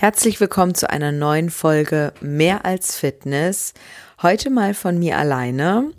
Herzlich 0.00 0.40
willkommen 0.40 0.74
zu 0.74 0.88
einer 0.88 1.12
neuen 1.12 1.50
Folge 1.50 2.14
Mehr 2.22 2.64
als 2.64 2.96
Fitness. 2.96 3.74
Heute 4.22 4.48
mal 4.48 4.72
von 4.72 4.98
mir 4.98 5.18
alleine. 5.18 5.90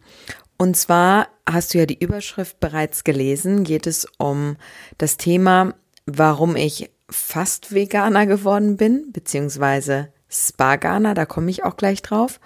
Und 0.58 0.76
zwar 0.76 1.28
hast 1.48 1.76
du 1.76 1.78
ja 1.78 1.86
die 1.86 2.00
Überschrift 2.00 2.60
bereits 2.60 3.04
gelesen, 3.04 3.64
geht 3.64 3.86
es 3.86 4.08
um 4.18 4.58
das 4.98 5.18
Thema, 5.18 5.76
warum 6.08 6.56
ich 6.56 6.90
fast 7.12 7.76
Veganer 7.76 8.26
geworden 8.26 8.76
bin, 8.76 9.12
beziehungsweise 9.12 10.12
Spaganer, 10.30 11.14
da 11.14 11.28
komme 11.28 11.52
ich 11.52 11.64
auch 11.64 11.78
gleich 11.78 12.02
drauf. 12.02 12.40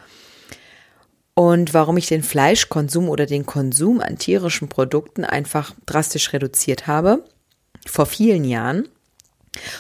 Und 1.36 1.74
warum 1.74 1.96
ich 1.96 2.08
den 2.08 2.24
Fleischkonsum 2.24 3.08
oder 3.08 3.26
den 3.28 3.46
Konsum 3.46 4.02
an 4.02 4.18
tierischen 4.18 4.68
Produkten 4.68 5.24
einfach 5.24 5.74
drastisch 5.86 6.34
reduziert 6.34 6.86
habe. 6.86 7.24
Vor 7.88 8.08
vielen 8.08 8.44
Jahren. 8.44 8.90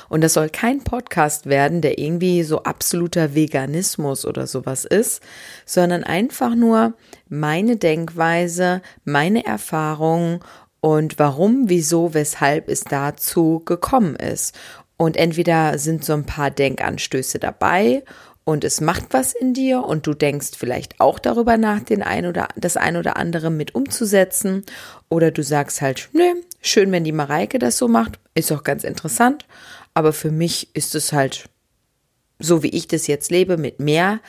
Und 0.09 0.21
das 0.21 0.33
soll 0.33 0.49
kein 0.49 0.83
Podcast 0.83 1.47
werden, 1.47 1.81
der 1.81 1.97
irgendwie 1.97 2.43
so 2.43 2.63
absoluter 2.63 3.35
Veganismus 3.35 4.25
oder 4.25 4.47
sowas 4.47 4.85
ist, 4.85 5.21
sondern 5.66 6.03
einfach 6.03 6.55
nur 6.55 6.93
meine 7.29 7.77
Denkweise, 7.77 8.81
meine 9.03 9.45
Erfahrungen 9.45 10.39
und 10.81 11.17
warum, 11.17 11.63
wieso, 11.67 12.13
weshalb 12.13 12.69
es 12.69 12.83
dazu 12.83 13.61
gekommen 13.66 14.16
ist. 14.16 14.55
Und 14.97 15.17
entweder 15.17 15.77
sind 15.77 16.05
so 16.05 16.13
ein 16.13 16.25
paar 16.25 16.52
Denkanstöße 16.52 17.39
dabei 17.39 18.03
und 18.45 18.63
es 18.63 18.80
macht 18.80 19.05
was 19.09 19.33
in 19.33 19.55
dir 19.55 19.83
und 19.83 20.05
du 20.05 20.13
denkst 20.13 20.52
vielleicht 20.55 20.99
auch 21.02 21.17
darüber 21.17 21.57
nach, 21.57 21.80
den 21.81 22.03
ein 22.03 22.27
oder 22.27 22.47
das 22.55 22.77
ein 22.77 22.95
oder 22.95 23.17
andere 23.17 23.49
mit 23.49 23.73
umzusetzen 23.73 24.63
oder 25.09 25.31
du 25.31 25.41
sagst 25.41 25.81
halt, 25.81 26.09
nö, 26.13 26.35
schön, 26.67 26.91
wenn 26.91 27.03
die 27.03 27.11
Mareike 27.11 27.59
das 27.59 27.77
so 27.77 27.87
macht, 27.87 28.19
ist 28.33 28.51
auch 28.51 28.63
ganz 28.63 28.83
interessant, 28.83 29.45
aber 29.93 30.13
für 30.13 30.31
mich 30.31 30.75
ist 30.75 30.95
es 30.95 31.13
halt 31.13 31.49
so, 32.39 32.63
wie 32.63 32.69
ich 32.69 32.88
das 32.88 33.07
jetzt 33.07 33.31
lebe, 33.31 33.57
mit 33.57 33.79
mehr 33.79 34.19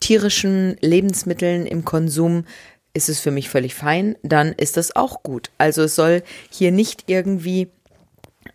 tierischen 0.00 0.76
Lebensmitteln 0.80 1.66
im 1.66 1.84
Konsum, 1.84 2.44
ist 2.92 3.08
es 3.08 3.20
für 3.20 3.30
mich 3.30 3.48
völlig 3.48 3.74
fein, 3.74 4.16
dann 4.22 4.52
ist 4.52 4.76
das 4.76 4.96
auch 4.96 5.22
gut. 5.22 5.50
Also 5.58 5.82
es 5.82 5.94
soll 5.94 6.22
hier 6.50 6.72
nicht 6.72 7.04
irgendwie 7.08 7.68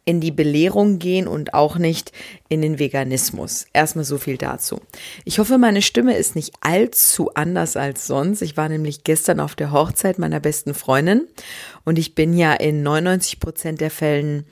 in 0.03 0.19
die 0.19 0.31
Belehrung 0.31 0.99
gehen 0.99 1.27
und 1.27 1.53
auch 1.53 1.77
nicht 1.77 2.11
in 2.49 2.61
den 2.61 2.79
Veganismus. 2.79 3.67
Erstmal 3.71 4.05
so 4.05 4.17
viel 4.17 4.37
dazu. 4.37 4.81
Ich 5.25 5.39
hoffe, 5.39 5.57
meine 5.57 5.81
Stimme 5.81 6.17
ist 6.17 6.35
nicht 6.35 6.53
allzu 6.61 7.33
anders 7.35 7.77
als 7.77 8.07
sonst. 8.07 8.41
Ich 8.41 8.57
war 8.57 8.67
nämlich 8.67 9.03
gestern 9.03 9.39
auf 9.39 9.55
der 9.55 9.71
Hochzeit 9.71 10.17
meiner 10.17 10.39
besten 10.39 10.73
Freundin 10.73 11.27
und 11.85 11.99
ich 11.99 12.15
bin 12.15 12.33
ja 12.33 12.53
in 12.53 12.81
99 12.83 13.39
Prozent 13.39 13.81
der 13.81 13.91
Fällen 13.91 14.45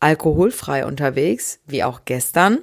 alkoholfrei 0.00 0.84
unterwegs, 0.84 1.60
wie 1.66 1.84
auch 1.84 2.00
gestern. 2.04 2.58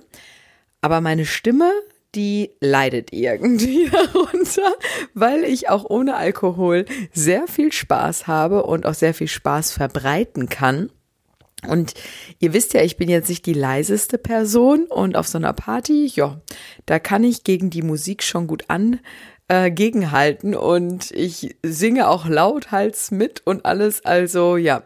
Aber 0.81 0.99
meine 0.99 1.25
Stimme, 1.25 1.71
die 2.15 2.51
leidet 2.59 3.13
irgendwie 3.13 3.89
darunter, 3.91 4.73
weil 5.13 5.45
ich 5.45 5.69
auch 5.69 5.85
ohne 5.89 6.15
Alkohol 6.15 6.85
sehr 7.13 7.47
viel 7.47 7.71
Spaß 7.71 8.27
habe 8.27 8.63
und 8.63 8.85
auch 8.85 8.93
sehr 8.93 9.13
viel 9.13 9.27
Spaß 9.27 9.71
verbreiten 9.71 10.49
kann. 10.49 10.91
Und 11.67 11.93
ihr 12.39 12.53
wisst 12.53 12.73
ja, 12.73 12.81
ich 12.81 12.97
bin 12.97 13.09
jetzt 13.09 13.29
nicht 13.29 13.45
die 13.45 13.53
leiseste 13.53 14.17
Person 14.17 14.85
und 14.85 15.17
auf 15.17 15.27
so 15.27 15.37
einer 15.37 15.53
Party, 15.53 16.09
ja, 16.13 16.39
da 16.85 16.99
kann 16.99 17.23
ich 17.23 17.43
gegen 17.43 17.69
die 17.69 17.81
Musik 17.81 18.23
schon 18.23 18.47
gut 18.47 18.65
an 18.69 18.99
äh, 19.49 19.69
gegenhalten 19.69 20.55
und 20.55 21.11
ich 21.11 21.57
singe 21.63 22.07
auch 22.07 22.27
lauthals 22.27 23.11
mit 23.11 23.45
und 23.45 23.65
alles. 23.65 24.05
Also 24.05 24.55
ja, 24.55 24.83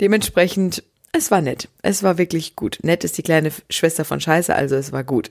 dementsprechend, 0.00 0.84
es 1.12 1.30
war 1.30 1.42
nett. 1.42 1.68
Es 1.82 2.02
war 2.02 2.16
wirklich 2.16 2.56
gut. 2.56 2.78
Nett 2.82 3.04
ist 3.04 3.18
die 3.18 3.22
kleine 3.22 3.50
Schwester 3.68 4.04
von 4.04 4.20
Scheiße, 4.20 4.54
also 4.54 4.76
es 4.76 4.92
war 4.92 5.04
gut. 5.04 5.30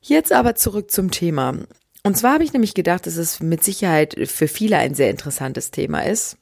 Jetzt 0.00 0.32
aber 0.32 0.54
zurück 0.54 0.90
zum 0.90 1.10
Thema. 1.10 1.58
Und 2.02 2.16
zwar 2.16 2.34
habe 2.34 2.44
ich 2.44 2.52
nämlich 2.52 2.74
gedacht, 2.74 3.06
dass 3.06 3.16
es 3.16 3.40
mit 3.40 3.64
Sicherheit 3.64 4.16
für 4.28 4.48
viele 4.48 4.78
ein 4.78 4.94
sehr 4.94 5.10
interessantes 5.10 5.70
Thema 5.70 6.00
ist 6.00 6.37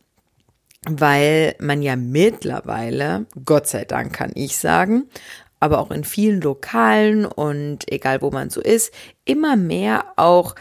weil 0.84 1.54
man 1.58 1.82
ja 1.82 1.96
mittlerweile, 1.96 3.26
Gott 3.44 3.66
sei 3.66 3.84
Dank 3.84 4.12
kann 4.12 4.32
ich 4.34 4.56
sagen, 4.58 5.04
aber 5.58 5.78
auch 5.78 5.90
in 5.90 6.04
vielen 6.04 6.40
Lokalen 6.40 7.24
und 7.24 7.90
egal 7.90 8.22
wo 8.22 8.30
man 8.30 8.50
so 8.50 8.60
ist, 8.60 8.92
immer 9.24 9.56
mehr 9.56 10.12
auch 10.16 10.54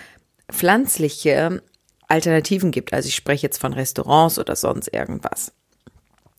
pflanzliche 0.52 1.62
Alternativen 2.08 2.72
gibt. 2.72 2.94
Also 2.94 3.08
ich 3.08 3.16
spreche 3.16 3.48
jetzt 3.48 3.60
von 3.60 3.74
Restaurants 3.74 4.40
oder 4.40 4.56
sonst 4.56 4.94
irgendwas. 4.94 5.52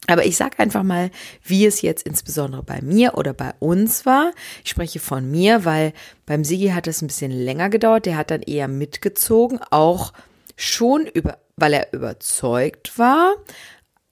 Aber 0.09 0.25
ich 0.25 0.37
sage 0.37 0.59
einfach 0.59 0.85
mal, 0.85 1.11
wie 1.43 1.67
es 1.67 1.83
jetzt 1.83 2.07
insbesondere 2.07 2.63
bei 2.63 2.81
mir 2.81 3.15
oder 3.19 3.33
bei 3.33 3.55
uns 3.59 4.07
war. 4.07 4.33
Ich 4.63 4.71
spreche 4.71 5.01
von 5.01 5.29
mir, 5.31 5.65
weil 5.65 5.93
beim 6.27 6.45
Sigi 6.45 6.69
hat 6.69 6.87
es 6.87 7.03
ein 7.03 7.09
bisschen 7.09 7.33
länger 7.33 7.71
gedauert. 7.71 8.07
Der 8.07 8.17
hat 8.17 8.31
dann 8.31 8.43
eher 8.43 8.69
mitgezogen, 8.69 9.59
auch 9.71 10.13
schon 10.57 11.07
über, 11.07 11.39
weil 11.57 11.73
er 11.73 11.93
überzeugt 11.93 12.99
war, 12.99 13.35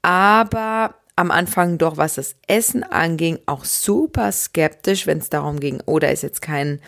aber 0.03 0.94
am 1.16 1.31
Anfang 1.31 1.78
doch, 1.78 1.97
was 1.97 2.15
das 2.15 2.37
Essen 2.49 2.82
anging, 2.82 3.38
auch 3.47 3.65
super 3.65 4.32
skeptisch, 4.32 5.06
wenn 5.06 5.19
es 5.19 5.31
darum 5.31 5.60
ging, 5.60 5.81
oder 5.87 6.09
oh, 6.09 6.12
ist 6.12 6.22
jetzt 6.22 6.43
kein, 6.43 6.81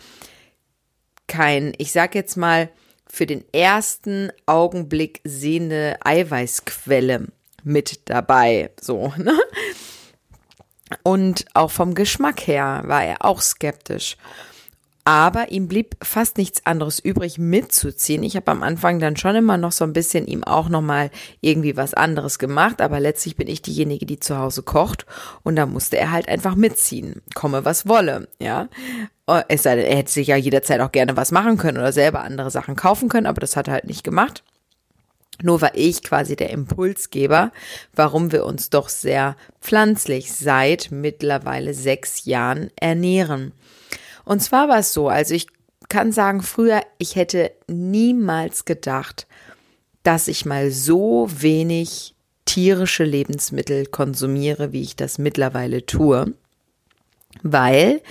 kein, 1.27 1.73
ich 1.77 1.91
sag 1.91 2.15
jetzt 2.15 2.35
mal, 2.35 2.69
für 3.09 3.25
den 3.25 3.45
ersten 3.53 4.31
Augenblick 4.45 5.21
sehende 5.23 5.97
Eiweißquelle 6.03 7.27
mit 7.63 8.09
dabei, 8.09 8.71
so, 8.81 9.13
ne? 9.17 9.37
Und 11.03 11.45
auch 11.53 11.71
vom 11.71 11.95
Geschmack 11.95 12.47
her 12.47 12.83
war 12.85 13.03
er 13.03 13.25
auch 13.25 13.41
skeptisch. 13.41 14.15
Aber 15.07 15.51
ihm 15.51 15.69
blieb 15.69 15.95
fast 16.03 16.37
nichts 16.37 16.65
anderes 16.65 16.99
übrig, 16.99 17.37
mitzuziehen. 17.37 18.23
Ich 18.23 18.35
habe 18.35 18.51
am 18.51 18.61
Anfang 18.61 18.99
dann 18.99 19.15
schon 19.15 19.37
immer 19.37 19.55
noch 19.55 19.71
so 19.71 19.85
ein 19.85 19.93
bisschen 19.93 20.27
ihm 20.27 20.43
auch 20.43 20.67
nochmal 20.67 21.11
irgendwie 21.39 21.77
was 21.77 21.93
anderes 21.93 22.39
gemacht, 22.39 22.81
aber 22.81 22.99
letztlich 22.99 23.37
bin 23.37 23.47
ich 23.47 23.61
diejenige, 23.61 24.05
die 24.05 24.19
zu 24.19 24.37
Hause 24.37 24.63
kocht 24.63 25.05
und 25.43 25.55
da 25.55 25.65
musste 25.65 25.97
er 25.97 26.11
halt 26.11 26.27
einfach 26.27 26.55
mitziehen. 26.55 27.21
Komme 27.35 27.63
was 27.63 27.87
wolle, 27.87 28.27
ja. 28.37 28.67
Äh, 29.27 29.43
es 29.47 29.63
sei 29.63 29.77
denn, 29.77 29.85
er 29.85 29.95
hätte 29.95 30.11
sich 30.11 30.27
ja 30.27 30.35
jederzeit 30.35 30.81
auch 30.81 30.91
gerne 30.91 31.15
was 31.15 31.31
machen 31.31 31.55
können 31.55 31.77
oder 31.77 31.93
selber 31.93 32.25
andere 32.25 32.51
Sachen 32.51 32.75
kaufen 32.75 33.07
können, 33.07 33.27
aber 33.27 33.39
das 33.39 33.55
hat 33.55 33.69
er 33.69 33.75
halt 33.75 33.87
nicht 33.87 34.03
gemacht. 34.03 34.43
Nur 35.41 35.61
war 35.61 35.71
ich 35.73 36.03
quasi 36.03 36.35
der 36.35 36.49
Impulsgeber, 36.49 37.53
warum 37.95 38.33
wir 38.33 38.43
uns 38.45 38.71
doch 38.71 38.89
sehr 38.89 39.37
pflanzlich 39.61 40.33
seit 40.33 40.89
mittlerweile 40.91 41.73
sechs 41.73 42.25
Jahren 42.25 42.71
ernähren. 42.75 43.53
Und 44.27 44.41
zwar 44.41 44.67
war 44.67 44.79
es 44.79 44.91
so, 44.91 45.07
also 45.07 45.33
ich 45.33 45.47
kann 45.87 46.11
sagen, 46.11 46.41
früher, 46.41 46.81
ich 46.97 47.15
hätte 47.15 47.51
niemals 47.67 48.65
gedacht, 48.65 49.25
dass 50.03 50.27
ich 50.27 50.45
mal 50.45 50.69
so 50.69 51.29
wenig 51.29 52.13
tierische 52.43 53.05
Lebensmittel 53.05 53.85
konsumiere, 53.85 54.73
wie 54.73 54.81
ich 54.81 54.97
das 54.97 55.17
mittlerweile 55.17 55.85
tue. 55.85 56.33
Weil 57.41 58.01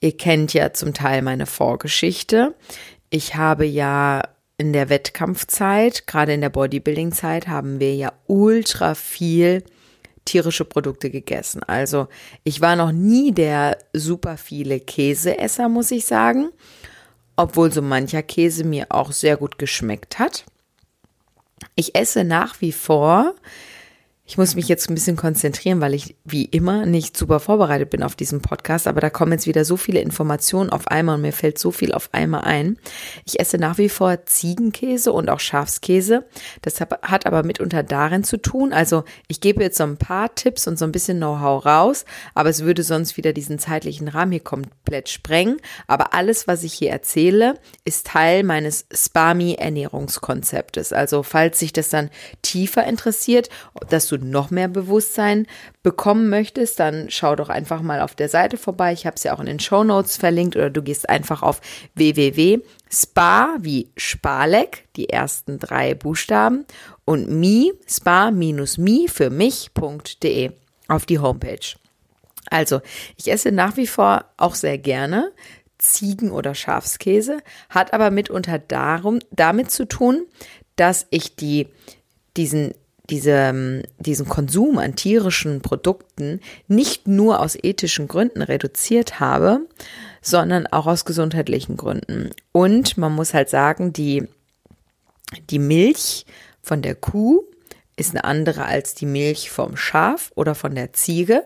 ihr 0.00 0.16
kennt 0.16 0.54
ja 0.54 0.72
zum 0.72 0.94
Teil 0.94 1.20
meine 1.20 1.46
Vorgeschichte. 1.46 2.54
Ich 3.10 3.34
habe 3.34 3.66
ja 3.66 4.22
in 4.56 4.72
der 4.72 4.88
Wettkampfzeit, 4.88 6.06
gerade 6.06 6.32
in 6.32 6.40
der 6.40 6.50
Bodybuilding-Zeit, 6.50 7.48
haben 7.48 7.80
wir 7.80 7.94
ja 7.94 8.12
ultra 8.26 8.94
viel 8.94 9.62
tierische 10.30 10.64
Produkte 10.64 11.10
gegessen. 11.10 11.62
Also 11.64 12.06
ich 12.44 12.60
war 12.60 12.76
noch 12.76 12.92
nie 12.92 13.32
der 13.32 13.78
super 13.92 14.36
viele 14.36 14.78
Käseesser, 14.78 15.68
muss 15.68 15.90
ich 15.90 16.06
sagen, 16.06 16.50
obwohl 17.34 17.72
so 17.72 17.82
mancher 17.82 18.22
Käse 18.22 18.62
mir 18.62 18.86
auch 18.90 19.10
sehr 19.10 19.36
gut 19.36 19.58
geschmeckt 19.58 20.20
hat. 20.20 20.44
Ich 21.74 21.96
esse 21.96 22.22
nach 22.22 22.60
wie 22.60 22.70
vor 22.70 23.34
ich 24.30 24.38
muss 24.38 24.54
mich 24.54 24.68
jetzt 24.68 24.88
ein 24.88 24.94
bisschen 24.94 25.16
konzentrieren, 25.16 25.80
weil 25.80 25.92
ich 25.92 26.14
wie 26.24 26.44
immer 26.44 26.86
nicht 26.86 27.16
super 27.16 27.40
vorbereitet 27.40 27.90
bin 27.90 28.04
auf 28.04 28.14
diesen 28.14 28.40
Podcast, 28.40 28.86
aber 28.86 29.00
da 29.00 29.10
kommen 29.10 29.32
jetzt 29.32 29.48
wieder 29.48 29.64
so 29.64 29.76
viele 29.76 30.00
Informationen 30.00 30.70
auf 30.70 30.86
einmal 30.86 31.16
und 31.16 31.22
mir 31.22 31.32
fällt 31.32 31.58
so 31.58 31.72
viel 31.72 31.92
auf 31.92 32.10
einmal 32.12 32.42
ein. 32.42 32.78
Ich 33.24 33.40
esse 33.40 33.58
nach 33.58 33.76
wie 33.76 33.88
vor 33.88 34.26
Ziegenkäse 34.26 35.12
und 35.12 35.30
auch 35.30 35.40
Schafskäse. 35.40 36.26
Das 36.62 36.80
hat 36.80 37.26
aber 37.26 37.42
mitunter 37.42 37.82
darin 37.82 38.22
zu 38.22 38.36
tun. 38.36 38.72
Also 38.72 39.02
ich 39.26 39.40
gebe 39.40 39.64
jetzt 39.64 39.78
so 39.78 39.82
ein 39.82 39.96
paar 39.96 40.32
Tipps 40.32 40.68
und 40.68 40.78
so 40.78 40.84
ein 40.84 40.92
bisschen 40.92 41.16
Know-how 41.16 41.66
raus, 41.66 42.04
aber 42.36 42.50
es 42.50 42.62
würde 42.62 42.84
sonst 42.84 43.16
wieder 43.16 43.32
diesen 43.32 43.58
zeitlichen 43.58 44.06
Rahmen 44.06 44.30
hier 44.30 44.44
komplett 44.44 45.08
sprengen. 45.08 45.56
Aber 45.88 46.14
alles, 46.14 46.46
was 46.46 46.62
ich 46.62 46.74
hier 46.74 46.92
erzähle, 46.92 47.54
ist 47.84 48.06
Teil 48.06 48.44
meines 48.44 48.86
Spami-Ernährungskonzeptes. 48.94 50.92
Also 50.92 51.24
falls 51.24 51.58
sich 51.58 51.72
das 51.72 51.88
dann 51.88 52.10
tiefer 52.42 52.84
interessiert, 52.84 53.48
dass 53.88 54.06
du 54.06 54.19
noch 54.20 54.50
mehr 54.50 54.68
Bewusstsein 54.68 55.46
bekommen 55.82 56.28
möchtest, 56.28 56.80
dann 56.80 57.10
schau 57.10 57.36
doch 57.36 57.48
einfach 57.48 57.82
mal 57.82 58.00
auf 58.00 58.14
der 58.14 58.28
Seite 58.28 58.56
vorbei. 58.56 58.92
Ich 58.92 59.06
habe 59.06 59.16
es 59.16 59.24
ja 59.24 59.34
auch 59.34 59.40
in 59.40 59.46
den 59.46 59.60
Show 59.60 59.84
Notes 59.84 60.16
verlinkt 60.16 60.56
oder 60.56 60.70
du 60.70 60.82
gehst 60.82 61.08
einfach 61.08 61.42
auf 61.42 61.60
www.spa 61.94 63.56
wie 63.60 63.90
Sparleck, 63.96 64.86
die 64.96 65.08
ersten 65.08 65.58
drei 65.58 65.94
Buchstaben 65.94 66.66
und 67.04 67.28
mi, 67.28 67.72
spa-mi 67.88 69.08
für 69.08 69.30
mich.de 69.30 70.52
auf 70.88 71.06
die 71.06 71.18
Homepage. 71.18 71.76
Also, 72.50 72.80
ich 73.16 73.30
esse 73.30 73.52
nach 73.52 73.76
wie 73.76 73.86
vor 73.86 74.24
auch 74.36 74.54
sehr 74.54 74.78
gerne 74.78 75.32
Ziegen- 75.78 76.30
oder 76.30 76.54
Schafskäse, 76.54 77.38
hat 77.68 77.92
aber 77.92 78.10
mitunter 78.10 78.58
darum, 78.58 79.20
damit 79.30 79.70
zu 79.70 79.86
tun, 79.86 80.26
dass 80.76 81.06
ich 81.10 81.36
die, 81.36 81.68
diesen, 82.36 82.74
diese, 83.10 83.82
diesen 83.98 84.28
Konsum 84.28 84.78
an 84.78 84.96
tierischen 84.96 85.60
Produkten 85.60 86.40
nicht 86.68 87.08
nur 87.08 87.40
aus 87.40 87.56
ethischen 87.60 88.08
Gründen 88.08 88.42
reduziert 88.42 89.20
habe, 89.20 89.60
sondern 90.22 90.66
auch 90.66 90.86
aus 90.86 91.04
gesundheitlichen 91.04 91.76
Gründen. 91.76 92.30
Und 92.52 92.96
man 92.98 93.12
muss 93.12 93.34
halt 93.34 93.48
sagen, 93.48 93.92
die, 93.92 94.28
die 95.50 95.58
Milch 95.58 96.26
von 96.62 96.82
der 96.82 96.94
Kuh 96.94 97.42
ist 97.96 98.12
eine 98.12 98.24
andere 98.24 98.64
als 98.64 98.94
die 98.94 99.06
Milch 99.06 99.50
vom 99.50 99.76
Schaf 99.76 100.32
oder 100.34 100.54
von 100.54 100.74
der 100.74 100.92
Ziege, 100.94 101.44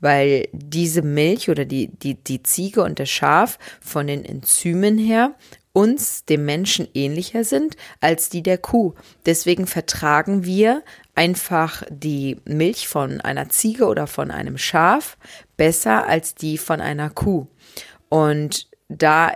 weil 0.00 0.48
diese 0.52 1.02
Milch 1.02 1.50
oder 1.50 1.64
die, 1.64 1.88
die, 1.88 2.14
die 2.14 2.42
Ziege 2.42 2.82
und 2.82 2.98
der 2.98 3.06
Schaf 3.06 3.58
von 3.80 4.08
den 4.08 4.24
Enzymen 4.24 4.98
her 4.98 5.34
uns, 5.74 6.24
dem 6.24 6.46
Menschen, 6.46 6.88
ähnlicher 6.94 7.44
sind 7.44 7.76
als 8.00 8.30
die 8.30 8.42
der 8.42 8.56
Kuh. 8.56 8.94
Deswegen 9.26 9.66
vertragen 9.66 10.44
wir 10.44 10.82
einfach 11.14 11.82
die 11.90 12.38
Milch 12.46 12.88
von 12.88 13.20
einer 13.20 13.50
Ziege 13.50 13.86
oder 13.86 14.06
von 14.06 14.30
einem 14.30 14.56
Schaf 14.56 15.18
besser 15.58 16.06
als 16.06 16.34
die 16.34 16.56
von 16.56 16.80
einer 16.80 17.10
Kuh. 17.10 17.46
Und 18.08 18.68
da 18.88 19.32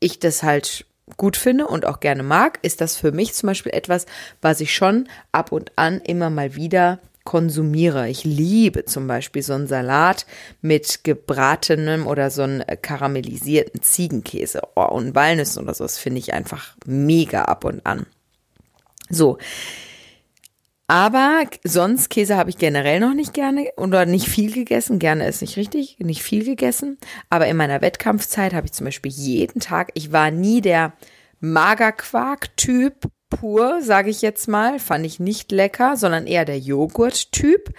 ich 0.00 0.18
das 0.20 0.42
halt 0.42 0.86
gut 1.16 1.36
finde 1.36 1.66
und 1.66 1.86
auch 1.86 2.00
gerne 2.00 2.22
mag, 2.22 2.58
ist 2.62 2.80
das 2.80 2.96
für 2.96 3.12
mich 3.12 3.34
zum 3.34 3.48
Beispiel 3.48 3.72
etwas, 3.72 4.06
was 4.40 4.60
ich 4.60 4.74
schon 4.74 5.08
ab 5.32 5.52
und 5.52 5.72
an 5.76 6.00
immer 6.00 6.30
mal 6.30 6.54
wieder 6.54 7.00
konsumiere. 7.26 8.08
Ich 8.08 8.24
liebe 8.24 8.86
zum 8.86 9.06
Beispiel 9.06 9.42
so 9.42 9.52
einen 9.52 9.66
Salat 9.66 10.24
mit 10.62 11.04
gebratenem 11.04 12.06
oder 12.06 12.30
so 12.30 12.42
einen 12.42 12.64
karamellisierten 12.80 13.82
Ziegenkäse 13.82 14.62
oh, 14.74 14.84
und 14.84 15.14
Walnüssen 15.14 15.62
oder 15.62 15.74
so. 15.74 15.84
Das 15.84 15.98
finde 15.98 16.20
ich 16.20 16.32
einfach 16.32 16.74
mega 16.86 17.42
ab 17.42 17.64
und 17.64 17.84
an. 17.84 18.06
So, 19.10 19.36
aber 20.88 21.44
sonst 21.64 22.10
Käse 22.10 22.36
habe 22.36 22.50
ich 22.50 22.58
generell 22.58 23.00
noch 23.00 23.14
nicht 23.14 23.34
gerne 23.34 23.70
oder 23.76 24.06
nicht 24.06 24.28
viel 24.28 24.52
gegessen. 24.52 25.00
Gerne 25.00 25.26
ist 25.26 25.40
nicht 25.40 25.56
richtig, 25.56 25.98
nicht 25.98 26.22
viel 26.22 26.44
gegessen. 26.44 26.98
Aber 27.28 27.48
in 27.48 27.56
meiner 27.56 27.80
Wettkampfzeit 27.80 28.54
habe 28.54 28.66
ich 28.66 28.72
zum 28.72 28.84
Beispiel 28.84 29.10
jeden 29.10 29.60
Tag, 29.60 29.90
ich 29.94 30.12
war 30.12 30.30
nie 30.30 30.60
der 30.60 30.92
Magerquark-Typ 31.40 33.10
pur, 33.30 33.82
sage 33.82 34.10
ich 34.10 34.22
jetzt 34.22 34.48
mal. 34.48 34.78
Fand 34.78 35.04
ich 35.06 35.20
nicht 35.20 35.52
lecker, 35.52 35.96
sondern 35.96 36.26
eher 36.26 36.44
der 36.44 36.58
Joghurt-Typ. 36.58 37.72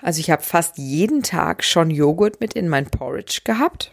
Also 0.00 0.20
ich 0.20 0.30
habe 0.30 0.42
fast 0.42 0.78
jeden 0.78 1.22
Tag 1.22 1.64
schon 1.64 1.90
Joghurt 1.90 2.40
mit 2.40 2.54
in 2.54 2.68
mein 2.68 2.86
Porridge 2.86 3.40
gehabt. 3.44 3.92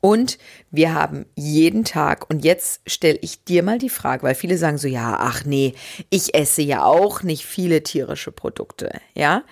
Und 0.00 0.38
wir 0.70 0.94
haben 0.94 1.26
jeden 1.34 1.84
Tag, 1.84 2.30
und 2.30 2.44
jetzt 2.44 2.80
stelle 2.86 3.18
ich 3.22 3.44
dir 3.44 3.62
mal 3.62 3.78
die 3.78 3.88
Frage, 3.88 4.22
weil 4.22 4.34
viele 4.34 4.58
sagen 4.58 4.78
so, 4.78 4.86
ja, 4.88 5.16
ach 5.18 5.44
nee, 5.44 5.74
ich 6.10 6.34
esse 6.34 6.62
ja 6.62 6.84
auch 6.84 7.22
nicht 7.22 7.44
viele 7.44 7.82
tierische 7.82 8.30
Produkte, 8.30 9.00
ja. 9.14 9.42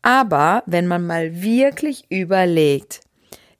Aber 0.00 0.62
wenn 0.66 0.86
man 0.86 1.06
mal 1.06 1.42
wirklich 1.42 2.06
überlegt, 2.08 3.00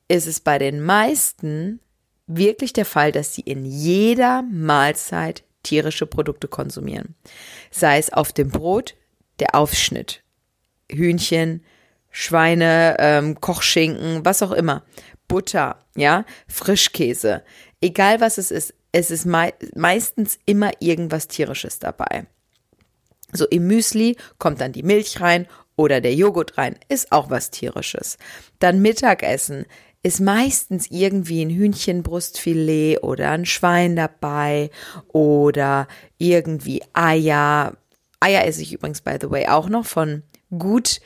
ist 0.08 0.26
es 0.26 0.40
bei 0.40 0.58
den 0.58 0.80
meisten 0.80 1.80
wirklich 2.26 2.72
der 2.72 2.86
Fall, 2.86 3.12
dass 3.12 3.34
sie 3.34 3.42
in 3.42 3.66
jeder 3.66 4.42
Mahlzeit 4.42 5.42
tierische 5.62 6.06
Produkte 6.06 6.48
konsumieren. 6.48 7.14
Sei 7.70 7.98
es 7.98 8.12
auf 8.12 8.32
dem 8.32 8.50
Brot, 8.50 8.94
der 9.38 9.54
Aufschnitt, 9.54 10.22
Hühnchen, 10.90 11.64
Schweine, 12.10 12.96
ähm, 12.98 13.40
Kochschinken, 13.40 14.24
was 14.24 14.42
auch 14.42 14.52
immer. 14.52 14.84
Butter, 15.28 15.84
ja, 15.94 16.24
Frischkäse, 16.48 17.44
egal 17.80 18.20
was 18.20 18.38
es 18.38 18.50
ist, 18.50 18.74
es 18.92 19.10
ist 19.12 19.24
mei 19.24 19.54
meistens 19.76 20.38
immer 20.44 20.72
irgendwas 20.80 21.28
tierisches 21.28 21.78
dabei. 21.78 22.26
So 23.32 23.46
im 23.46 23.68
Müsli 23.68 24.16
kommt 24.38 24.60
dann 24.60 24.72
die 24.72 24.82
Milch 24.82 25.20
rein 25.20 25.46
oder 25.76 26.00
der 26.00 26.14
Joghurt 26.14 26.58
rein, 26.58 26.76
ist 26.88 27.12
auch 27.12 27.30
was 27.30 27.50
tierisches. 27.50 28.18
Dann 28.58 28.82
Mittagessen 28.82 29.66
ist 30.02 30.20
meistens 30.20 30.90
irgendwie 30.90 31.44
ein 31.44 31.50
Hühnchenbrustfilet 31.50 33.02
oder 33.02 33.30
ein 33.30 33.44
Schwein 33.44 33.96
dabei 33.96 34.70
oder 35.08 35.88
irgendwie 36.18 36.82
Eier. 36.94 37.76
Eier 38.18 38.46
esse 38.46 38.62
ich 38.62 38.72
übrigens 38.72 39.02
by 39.02 39.16
the 39.20 39.30
way 39.30 39.48
auch 39.48 39.68
noch 39.68 39.84
von 39.84 40.22
gut 40.56 41.00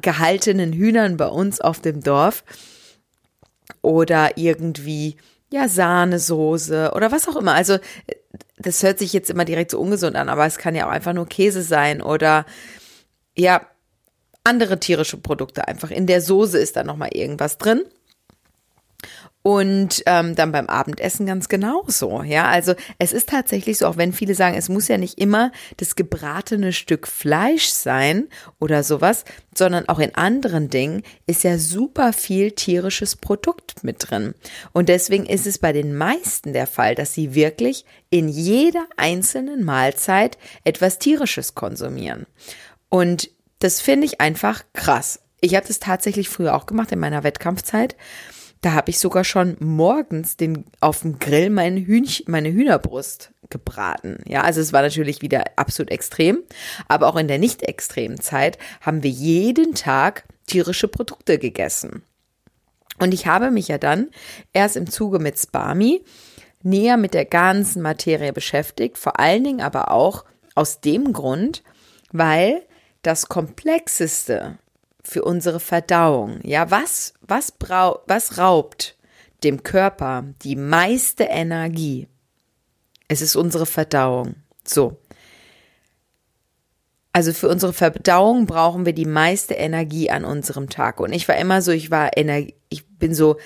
gehaltenen 0.00 0.72
Hühnern 0.72 1.16
bei 1.16 1.26
uns 1.26 1.60
auf 1.60 1.80
dem 1.80 2.02
Dorf 2.02 2.44
oder 3.82 4.36
irgendwie 4.36 5.16
ja 5.52 5.68
Sahnesoße 5.68 6.92
oder 6.94 7.10
was 7.10 7.28
auch 7.28 7.36
immer. 7.36 7.54
Also 7.54 7.78
das 8.58 8.82
hört 8.82 8.98
sich 8.98 9.12
jetzt 9.12 9.30
immer 9.30 9.44
direkt 9.44 9.72
so 9.72 9.80
ungesund 9.80 10.16
an, 10.16 10.28
aber 10.28 10.46
es 10.46 10.58
kann 10.58 10.74
ja 10.74 10.86
auch 10.86 10.92
einfach 10.92 11.14
nur 11.14 11.26
Käse 11.26 11.62
sein 11.62 12.02
oder 12.02 12.46
ja 13.36 13.66
andere 14.44 14.78
tierische 14.78 15.16
Produkte 15.16 15.66
einfach. 15.66 15.90
In 15.90 16.06
der 16.06 16.20
Soße 16.20 16.58
ist 16.58 16.76
da 16.76 16.84
noch 16.84 16.96
mal 16.96 17.10
irgendwas 17.12 17.58
drin. 17.58 17.82
Und 19.42 20.02
ähm, 20.04 20.34
dann 20.34 20.52
beim 20.52 20.66
Abendessen 20.66 21.24
ganz 21.24 21.48
genauso. 21.48 22.22
Ja, 22.22 22.48
also 22.48 22.74
es 22.98 23.12
ist 23.12 23.30
tatsächlich 23.30 23.78
so, 23.78 23.86
auch 23.86 23.96
wenn 23.96 24.12
viele 24.12 24.34
sagen, 24.34 24.54
es 24.54 24.68
muss 24.68 24.88
ja 24.88 24.98
nicht 24.98 25.18
immer 25.18 25.50
das 25.78 25.96
gebratene 25.96 26.74
Stück 26.74 27.08
Fleisch 27.08 27.68
sein 27.68 28.28
oder 28.58 28.82
sowas, 28.82 29.24
sondern 29.54 29.88
auch 29.88 29.98
in 29.98 30.14
anderen 30.14 30.68
Dingen 30.68 31.02
ist 31.26 31.42
ja 31.42 31.56
super 31.56 32.12
viel 32.12 32.52
tierisches 32.52 33.16
Produkt 33.16 33.82
mit 33.82 34.10
drin. 34.10 34.34
Und 34.72 34.90
deswegen 34.90 35.24
ist 35.24 35.46
es 35.46 35.56
bei 35.56 35.72
den 35.72 35.96
meisten 35.96 36.52
der 36.52 36.66
Fall, 36.66 36.94
dass 36.94 37.14
sie 37.14 37.34
wirklich 37.34 37.86
in 38.10 38.28
jeder 38.28 38.86
einzelnen 38.98 39.64
Mahlzeit 39.64 40.36
etwas 40.64 40.98
tierisches 40.98 41.54
konsumieren. 41.54 42.26
Und 42.90 43.30
das 43.58 43.80
finde 43.80 44.06
ich 44.06 44.20
einfach 44.20 44.64
krass. 44.74 45.20
Ich 45.40 45.54
habe 45.54 45.66
das 45.66 45.78
tatsächlich 45.78 46.28
früher 46.28 46.54
auch 46.54 46.66
gemacht 46.66 46.92
in 46.92 46.98
meiner 46.98 47.24
Wettkampfzeit. 47.24 47.96
Da 48.60 48.72
habe 48.72 48.90
ich 48.90 48.98
sogar 48.98 49.24
schon 49.24 49.56
morgens 49.58 50.36
den, 50.36 50.64
auf 50.80 51.00
dem 51.00 51.18
Grill 51.18 51.48
mein 51.48 51.78
Hühnchen, 51.78 52.26
meine 52.28 52.52
Hühnerbrust 52.52 53.32
gebraten. 53.48 54.18
Ja, 54.26 54.42
also 54.42 54.60
es 54.60 54.72
war 54.72 54.82
natürlich 54.82 55.22
wieder 55.22 55.44
absolut 55.56 55.90
extrem. 55.90 56.42
Aber 56.86 57.08
auch 57.08 57.16
in 57.16 57.28
der 57.28 57.38
nicht 57.38 57.62
extremen 57.62 58.20
Zeit 58.20 58.58
haben 58.80 59.02
wir 59.02 59.10
jeden 59.10 59.74
Tag 59.74 60.24
tierische 60.46 60.88
Produkte 60.88 61.38
gegessen. 61.38 62.02
Und 62.98 63.14
ich 63.14 63.26
habe 63.26 63.50
mich 63.50 63.68
ja 63.68 63.78
dann 63.78 64.10
erst 64.52 64.76
im 64.76 64.90
Zuge 64.90 65.18
mit 65.18 65.38
Spami 65.38 66.04
näher 66.62 66.98
mit 66.98 67.14
der 67.14 67.24
ganzen 67.24 67.80
Materie 67.80 68.34
beschäftigt, 68.34 68.98
vor 68.98 69.18
allen 69.18 69.44
Dingen 69.44 69.60
aber 69.62 69.90
auch 69.90 70.24
aus 70.54 70.80
dem 70.80 71.14
Grund, 71.14 71.62
weil 72.12 72.62
das 73.02 73.26
Komplexeste 73.28 74.58
für 75.10 75.24
unsere 75.24 75.58
Verdauung. 75.58 76.38
Ja, 76.44 76.70
was, 76.70 77.14
was, 77.20 77.50
brau 77.50 78.00
was 78.06 78.38
raubt 78.38 78.96
dem 79.42 79.64
Körper 79.64 80.24
die 80.44 80.54
meiste 80.54 81.24
Energie? 81.24 82.06
Es 83.08 83.20
ist 83.20 83.34
unsere 83.34 83.66
Verdauung. 83.66 84.36
So. 84.64 84.98
Also 87.12 87.32
für 87.32 87.48
unsere 87.48 87.72
Verdauung 87.72 88.46
brauchen 88.46 88.86
wir 88.86 88.92
die 88.92 89.04
meiste 89.04 89.54
Energie 89.54 90.10
an 90.10 90.24
unserem 90.24 90.68
Tag. 90.68 91.00
Und 91.00 91.12
ich 91.12 91.26
war 91.26 91.36
immer 91.38 91.60
so, 91.60 91.72
ich 91.72 91.90
war 91.90 92.16
Energie, 92.16 92.54
ich 92.68 92.86
bin 92.86 93.12
so 93.12 93.36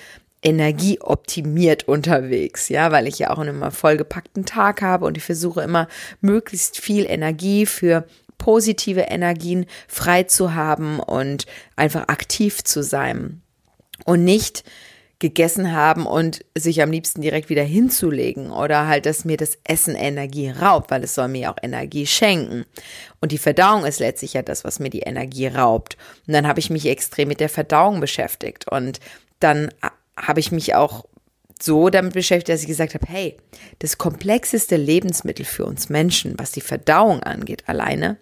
energieoptimiert 0.43 1.87
unterwegs, 1.87 2.69
ja, 2.69 2.91
weil 2.91 3.07
ich 3.07 3.17
ja 3.17 3.31
auch 3.31 3.39
einen 3.39 3.55
immer 3.55 3.71
vollgepackten 3.71 4.45
Tag 4.45 4.83
habe 4.83 5.07
und 5.07 5.17
ich 5.17 5.23
versuche 5.23 5.63
immer 5.63 5.87
möglichst 6.21 6.77
viel 6.77 7.07
Energie 7.07 7.65
für 7.65 8.05
positive 8.37 9.01
Energien 9.01 9.65
frei 9.87 10.23
zu 10.23 10.53
haben 10.53 10.99
und 10.99 11.45
einfach 11.75 12.07
aktiv 12.07 12.63
zu 12.63 12.83
sein 12.83 13.41
und 14.05 14.23
nicht 14.23 14.63
gegessen 15.19 15.71
haben 15.71 16.05
und 16.05 16.43
sich 16.55 16.81
am 16.81 16.91
liebsten 16.91 17.21
direkt 17.21 17.49
wieder 17.49 17.63
hinzulegen 17.63 18.51
oder 18.51 18.87
halt, 18.87 19.05
dass 19.05 19.23
mir 19.23 19.37
das 19.37 19.57
Essen 19.63 19.95
Energie 19.95 20.49
raubt, 20.49 20.91
weil 20.91 21.03
es 21.03 21.15
soll 21.15 21.29
mir 21.29 21.51
auch 21.51 21.57
Energie 21.61 22.05
schenken. 22.05 22.65
Und 23.21 23.31
die 23.31 23.37
Verdauung 23.37 23.85
ist 23.85 23.99
letztlich 23.99 24.33
ja 24.33 24.41
das, 24.41 24.65
was 24.65 24.79
mir 24.79 24.89
die 24.89 24.99
Energie 24.99 25.47
raubt. 25.47 25.95
Und 26.27 26.33
dann 26.33 26.45
habe 26.45 26.59
ich 26.59 26.69
mich 26.69 26.85
extrem 26.85 27.29
mit 27.29 27.39
der 27.39 27.49
Verdauung 27.49 28.01
beschäftigt 28.01 28.69
und 28.69 28.99
dann 29.39 29.69
habe 30.17 30.39
ich 30.39 30.51
mich 30.51 30.75
auch 30.75 31.05
so 31.61 31.89
damit 31.89 32.13
beschäftigt, 32.13 32.49
dass 32.49 32.61
ich 32.61 32.67
gesagt 32.67 32.93
habe, 32.93 33.05
hey, 33.07 33.37
das 33.79 33.97
komplexeste 33.97 34.75
Lebensmittel 34.75 35.45
für 35.45 35.65
uns 35.65 35.89
Menschen, 35.89 36.37
was 36.37 36.51
die 36.51 36.61
Verdauung 36.61 37.23
angeht, 37.23 37.63
alleine, 37.67 38.17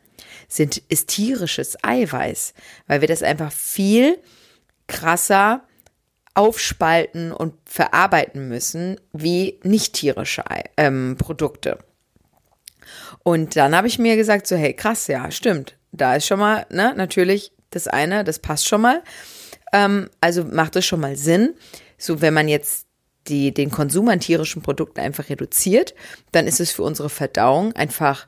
sind, 0.55 0.77
ist 0.89 1.10
tierisches 1.10 1.77
Eiweiß, 1.83 2.53
weil 2.88 3.01
wir 3.01 3.07
das 3.07 3.24
einfach 3.24 3.51
viel 3.51 4.19
krasser 4.88 5.63
aufspalten 6.36 7.31
und 7.31 7.53
verarbeiten 7.65 8.48
müssen 8.48 9.00
wie 9.12 9.60
nicht 9.63 9.93
tierische 9.93 10.43
ähm, 10.77 11.15
Produkte. 11.17 11.77
Und 13.24 13.55
dann 13.55 13.75
habe 13.75 13.88
ich 13.88 14.00
mir 14.00 14.15
gesagt, 14.15 14.48
so, 14.48 14.55
hey, 14.55 14.74
krass, 14.74 15.07
ja, 15.07 15.31
stimmt. 15.31 15.77
Da 15.91 16.15
ist 16.15 16.25
schon 16.25 16.39
mal, 16.39 16.65
ne, 16.69 16.93
natürlich 16.95 17.51
das 17.69 17.88
eine, 17.88 18.24
das 18.24 18.39
passt 18.39 18.67
schon 18.67 18.81
mal. 18.81 19.03
Ähm, 19.72 20.10
also 20.22 20.43
macht 20.43 20.75
es 20.75 20.86
schon 20.86 21.00
mal 21.00 21.15
Sinn. 21.15 21.53
So, 21.98 22.22
wenn 22.22 22.33
man 22.33 22.48
jetzt 22.48 22.88
die, 23.27 23.53
den 23.53 23.72
Konsum 23.72 24.10
an 24.10 24.19
tierischen 24.19 24.62
Produkten 24.62 25.00
einfach 25.00 25.29
reduziert, 25.29 25.93
dann 26.31 26.48
ist 26.48 26.60
es 26.60 26.72
für 26.72 26.83
unsere 26.83 27.10
Verdauung 27.10 27.74
einfach 27.74 28.27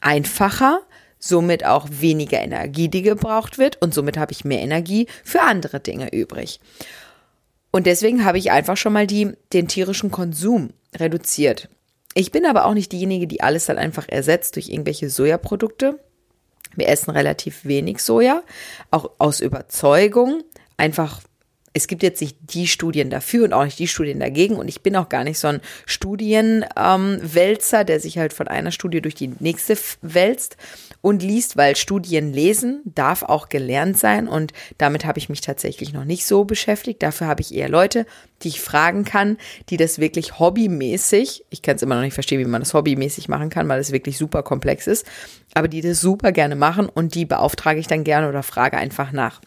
einfacher, 0.00 0.80
somit 1.22 1.64
auch 1.64 1.86
weniger 1.90 2.40
Energie, 2.40 2.88
die 2.88 3.02
gebraucht 3.02 3.56
wird 3.56 3.80
und 3.80 3.94
somit 3.94 4.16
habe 4.16 4.32
ich 4.32 4.44
mehr 4.44 4.60
Energie 4.60 5.06
für 5.24 5.42
andere 5.42 5.80
Dinge 5.80 6.12
übrig. 6.12 6.60
Und 7.70 7.86
deswegen 7.86 8.24
habe 8.24 8.38
ich 8.38 8.50
einfach 8.50 8.76
schon 8.76 8.92
mal 8.92 9.06
die, 9.06 9.32
den 9.52 9.68
tierischen 9.68 10.10
Konsum 10.10 10.70
reduziert. 10.94 11.68
Ich 12.14 12.32
bin 12.32 12.44
aber 12.44 12.66
auch 12.66 12.74
nicht 12.74 12.92
diejenige, 12.92 13.26
die 13.26 13.40
alles 13.40 13.66
dann 13.66 13.78
einfach 13.78 14.06
ersetzt 14.08 14.56
durch 14.56 14.68
irgendwelche 14.68 15.08
Sojaprodukte. 15.08 15.98
Wir 16.74 16.88
essen 16.88 17.10
relativ 17.10 17.64
wenig 17.64 18.00
Soja, 18.00 18.42
auch 18.90 19.10
aus 19.18 19.40
Überzeugung, 19.40 20.42
einfach 20.76 21.22
es 21.74 21.86
gibt 21.86 22.02
jetzt 22.02 22.20
nicht 22.20 22.36
die 22.40 22.66
Studien 22.66 23.08
dafür 23.10 23.44
und 23.44 23.52
auch 23.52 23.64
nicht 23.64 23.78
die 23.78 23.88
Studien 23.88 24.20
dagegen. 24.20 24.56
Und 24.56 24.68
ich 24.68 24.82
bin 24.82 24.94
auch 24.96 25.08
gar 25.08 25.24
nicht 25.24 25.38
so 25.38 25.48
ein 25.48 25.60
Studienwälzer, 25.86 27.80
ähm, 27.80 27.86
der 27.86 28.00
sich 28.00 28.18
halt 28.18 28.32
von 28.32 28.48
einer 28.48 28.72
Studie 28.72 29.00
durch 29.00 29.14
die 29.14 29.32
nächste 29.38 29.78
wälzt 30.02 30.56
und 31.02 31.22
liest, 31.22 31.56
weil 31.56 31.76
Studien 31.76 32.32
lesen 32.32 32.80
darf 32.84 33.22
auch 33.24 33.48
gelernt 33.48 33.98
sein. 33.98 34.28
Und 34.28 34.52
damit 34.78 35.04
habe 35.04 35.18
ich 35.18 35.28
mich 35.28 35.42
tatsächlich 35.42 35.92
noch 35.92 36.04
nicht 36.04 36.24
so 36.24 36.44
beschäftigt. 36.44 37.02
Dafür 37.02 37.26
habe 37.26 37.42
ich 37.42 37.54
eher 37.54 37.68
Leute, 37.68 38.06
die 38.42 38.48
ich 38.48 38.60
fragen 38.60 39.04
kann, 39.04 39.36
die 39.68 39.76
das 39.76 39.98
wirklich 39.98 40.38
hobbymäßig, 40.38 41.44
ich 41.50 41.60
kann 41.60 41.76
es 41.76 41.82
immer 41.82 41.96
noch 41.96 42.02
nicht 42.02 42.14
verstehen, 42.14 42.40
wie 42.40 42.44
man 42.44 42.62
das 42.62 42.72
hobbymäßig 42.72 43.28
machen 43.28 43.50
kann, 43.50 43.68
weil 43.68 43.80
es 43.80 43.92
wirklich 43.92 44.16
super 44.16 44.42
komplex 44.42 44.86
ist, 44.86 45.04
aber 45.54 45.68
die 45.68 45.80
das 45.80 46.00
super 46.00 46.32
gerne 46.32 46.56
machen 46.56 46.88
und 46.88 47.14
die 47.14 47.26
beauftrage 47.26 47.80
ich 47.80 47.88
dann 47.88 48.04
gerne 48.04 48.28
oder 48.28 48.42
frage 48.42 48.78
einfach 48.78 49.12
nach. 49.12 49.40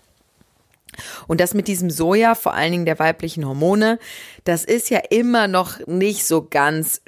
Und 1.27 1.41
das 1.41 1.53
mit 1.53 1.67
diesem 1.67 1.89
Soja, 1.89 2.35
vor 2.35 2.53
allen 2.53 2.71
Dingen 2.71 2.85
der 2.85 3.00
weiblichen 3.00 3.45
Hormone, 3.45 4.00
das 4.43 4.63
ist 4.65 4.89
ja 4.89 5.00
immer 5.09 5.47
noch 5.47 5.85
nicht 5.88 6.25
so 6.25 6.47
ganz, 6.50 7.01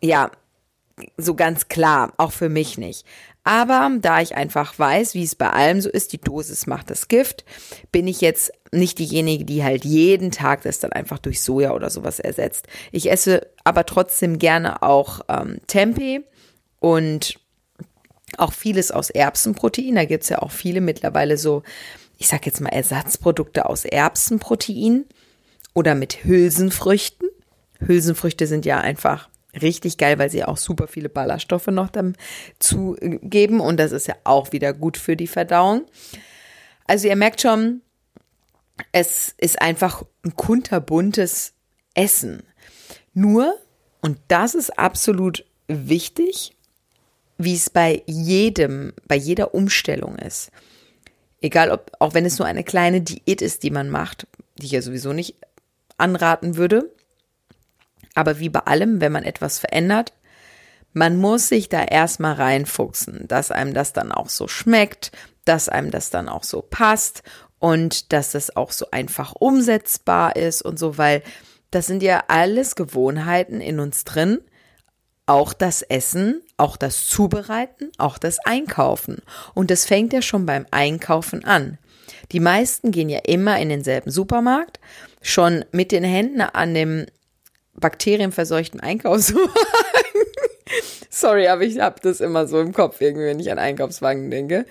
ja, 0.00 0.30
so 1.16 1.34
ganz 1.34 1.68
klar, 1.68 2.12
auch 2.16 2.32
für 2.32 2.48
mich 2.48 2.78
nicht. 2.78 3.06
Aber 3.48 3.90
da 4.00 4.20
ich 4.20 4.36
einfach 4.36 4.78
weiß, 4.78 5.14
wie 5.14 5.24
es 5.24 5.34
bei 5.34 5.48
allem 5.48 5.80
so 5.80 5.88
ist, 5.88 6.12
die 6.12 6.20
Dosis 6.20 6.66
macht 6.66 6.90
das 6.90 7.08
Gift, 7.08 7.46
bin 7.90 8.06
ich 8.06 8.20
jetzt 8.20 8.52
nicht 8.72 8.98
diejenige, 8.98 9.46
die 9.46 9.64
halt 9.64 9.86
jeden 9.86 10.30
Tag 10.30 10.62
das 10.62 10.80
dann 10.80 10.92
einfach 10.92 11.18
durch 11.18 11.40
Soja 11.42 11.72
oder 11.72 11.88
sowas 11.88 12.20
ersetzt. 12.20 12.66
Ich 12.92 13.10
esse 13.10 13.46
aber 13.64 13.86
trotzdem 13.86 14.38
gerne 14.38 14.82
auch 14.82 15.20
ähm, 15.28 15.60
Tempeh 15.66 16.20
und 16.78 17.40
auch 18.36 18.52
vieles 18.52 18.90
aus 18.90 19.08
Erbsenprotein. 19.08 19.94
Da 19.94 20.04
gibt's 20.04 20.28
ja 20.28 20.42
auch 20.42 20.50
viele 20.50 20.82
mittlerweile 20.82 21.38
so 21.38 21.62
ich 22.18 22.26
sage 22.26 22.42
jetzt 22.46 22.60
mal, 22.60 22.70
Ersatzprodukte 22.70 23.64
aus 23.66 23.84
Erbsenprotein 23.84 25.06
oder 25.72 25.94
mit 25.94 26.24
Hülsenfrüchten. 26.24 27.28
Hülsenfrüchte 27.78 28.48
sind 28.48 28.66
ja 28.66 28.78
einfach 28.80 29.28
richtig 29.58 29.98
geil, 29.98 30.18
weil 30.18 30.30
sie 30.30 30.44
auch 30.44 30.56
super 30.56 30.88
viele 30.88 31.08
Ballaststoffe 31.08 31.68
noch 31.68 31.90
dazu 31.90 32.96
geben 33.00 33.60
und 33.60 33.78
das 33.78 33.92
ist 33.92 34.06
ja 34.06 34.16
auch 34.24 34.52
wieder 34.52 34.72
gut 34.72 34.96
für 34.96 35.16
die 35.16 35.26
Verdauung. 35.26 35.86
Also 36.86 37.08
ihr 37.08 37.16
merkt 37.16 37.40
schon, 37.40 37.82
es 38.92 39.34
ist 39.38 39.60
einfach 39.60 40.04
ein 40.24 40.34
kunterbuntes 40.36 41.52
Essen. 41.94 42.42
Nur, 43.14 43.54
und 44.00 44.18
das 44.28 44.54
ist 44.54 44.78
absolut 44.78 45.44
wichtig, 45.66 46.54
wie 47.36 47.54
es 47.54 47.70
bei 47.70 48.02
jedem, 48.06 48.92
bei 49.06 49.16
jeder 49.16 49.54
Umstellung 49.54 50.16
ist. 50.16 50.50
Egal 51.40 51.70
ob, 51.70 51.92
auch 52.00 52.14
wenn 52.14 52.24
es 52.24 52.38
nur 52.38 52.48
eine 52.48 52.64
kleine 52.64 53.00
Diät 53.00 53.42
ist, 53.42 53.62
die 53.62 53.70
man 53.70 53.90
macht, 53.90 54.26
die 54.56 54.66
ich 54.66 54.72
ja 54.72 54.82
sowieso 54.82 55.12
nicht 55.12 55.36
anraten 55.96 56.56
würde. 56.56 56.90
Aber 58.18 58.40
wie 58.40 58.48
bei 58.48 58.58
allem, 58.58 59.00
wenn 59.00 59.12
man 59.12 59.22
etwas 59.22 59.60
verändert, 59.60 60.12
man 60.92 61.18
muss 61.18 61.48
sich 61.48 61.68
da 61.68 61.84
erstmal 61.84 62.32
reinfuchsen, 62.32 63.28
dass 63.28 63.52
einem 63.52 63.74
das 63.74 63.92
dann 63.92 64.10
auch 64.10 64.28
so 64.28 64.48
schmeckt, 64.48 65.12
dass 65.44 65.68
einem 65.68 65.92
das 65.92 66.10
dann 66.10 66.28
auch 66.28 66.42
so 66.42 66.60
passt 66.60 67.22
und 67.60 68.12
dass 68.12 68.34
es 68.34 68.56
auch 68.56 68.72
so 68.72 68.90
einfach 68.90 69.34
umsetzbar 69.38 70.34
ist 70.34 70.62
und 70.62 70.80
so, 70.80 70.98
weil 70.98 71.22
das 71.70 71.86
sind 71.86 72.02
ja 72.02 72.24
alles 72.26 72.74
Gewohnheiten 72.74 73.60
in 73.60 73.78
uns 73.78 74.02
drin, 74.02 74.40
auch 75.26 75.52
das 75.52 75.82
Essen, 75.82 76.42
auch 76.56 76.76
das 76.76 77.06
Zubereiten, 77.06 77.92
auch 77.98 78.18
das 78.18 78.40
Einkaufen. 78.40 79.18
Und 79.54 79.70
das 79.70 79.84
fängt 79.84 80.12
ja 80.12 80.22
schon 80.22 80.44
beim 80.44 80.66
Einkaufen 80.72 81.44
an. 81.44 81.78
Die 82.32 82.40
meisten 82.40 82.90
gehen 82.90 83.10
ja 83.10 83.20
immer 83.20 83.60
in 83.60 83.68
denselben 83.68 84.10
Supermarkt, 84.10 84.80
schon 85.22 85.64
mit 85.70 85.92
den 85.92 86.02
Händen 86.02 86.40
an 86.40 86.74
dem 86.74 87.06
bakterienverseuchten 87.80 88.80
Einkaufswagen. 88.80 89.50
Sorry, 91.10 91.48
aber 91.48 91.62
ich 91.62 91.80
habe 91.80 92.00
das 92.02 92.20
immer 92.20 92.46
so 92.46 92.60
im 92.60 92.72
Kopf, 92.72 93.00
irgendwie, 93.00 93.26
wenn 93.26 93.40
ich 93.40 93.50
an 93.50 93.58
Einkaufswagen 93.58 94.30
denke. 94.30 94.66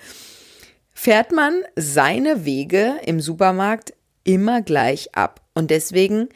Fährt 0.92 1.32
man 1.32 1.62
seine 1.76 2.44
Wege 2.44 2.94
im 3.04 3.20
Supermarkt 3.20 3.92
immer 4.24 4.62
gleich 4.62 5.14
ab. 5.14 5.40
Und 5.54 5.70
deswegen 5.70 6.28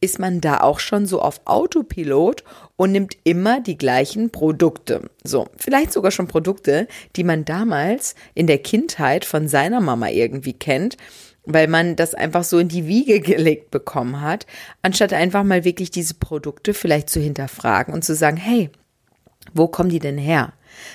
ist 0.00 0.18
man 0.18 0.40
da 0.40 0.60
auch 0.60 0.80
schon 0.80 1.06
so 1.06 1.20
auf 1.20 1.42
Autopilot 1.44 2.42
und 2.76 2.92
nimmt 2.92 3.16
immer 3.24 3.60
die 3.60 3.76
gleichen 3.76 4.30
Produkte. 4.30 5.10
So, 5.24 5.48
vielleicht 5.56 5.92
sogar 5.92 6.10
schon 6.10 6.26
Produkte, 6.26 6.88
die 7.16 7.24
man 7.24 7.44
damals 7.44 8.14
in 8.34 8.46
der 8.46 8.58
Kindheit 8.58 9.24
von 9.24 9.48
seiner 9.48 9.80
Mama 9.80 10.08
irgendwie 10.08 10.54
kennt, 10.54 10.96
weil 11.44 11.68
man 11.68 11.96
das 11.96 12.14
einfach 12.14 12.44
so 12.44 12.58
in 12.58 12.68
die 12.68 12.86
Wiege 12.86 13.20
gelegt 13.20 13.70
bekommen 13.70 14.20
hat, 14.20 14.46
anstatt 14.82 15.12
einfach 15.12 15.44
mal 15.44 15.64
wirklich 15.64 15.90
diese 15.90 16.14
Produkte 16.14 16.74
vielleicht 16.74 17.10
zu 17.10 17.20
hinterfragen 17.20 17.94
und 17.94 18.04
zu 18.04 18.14
sagen, 18.14 18.36
hey, 18.36 18.70
wo 19.52 19.68
kommen 19.68 19.90
die 19.90 19.98
denn 19.98 20.18
her? 20.18 20.52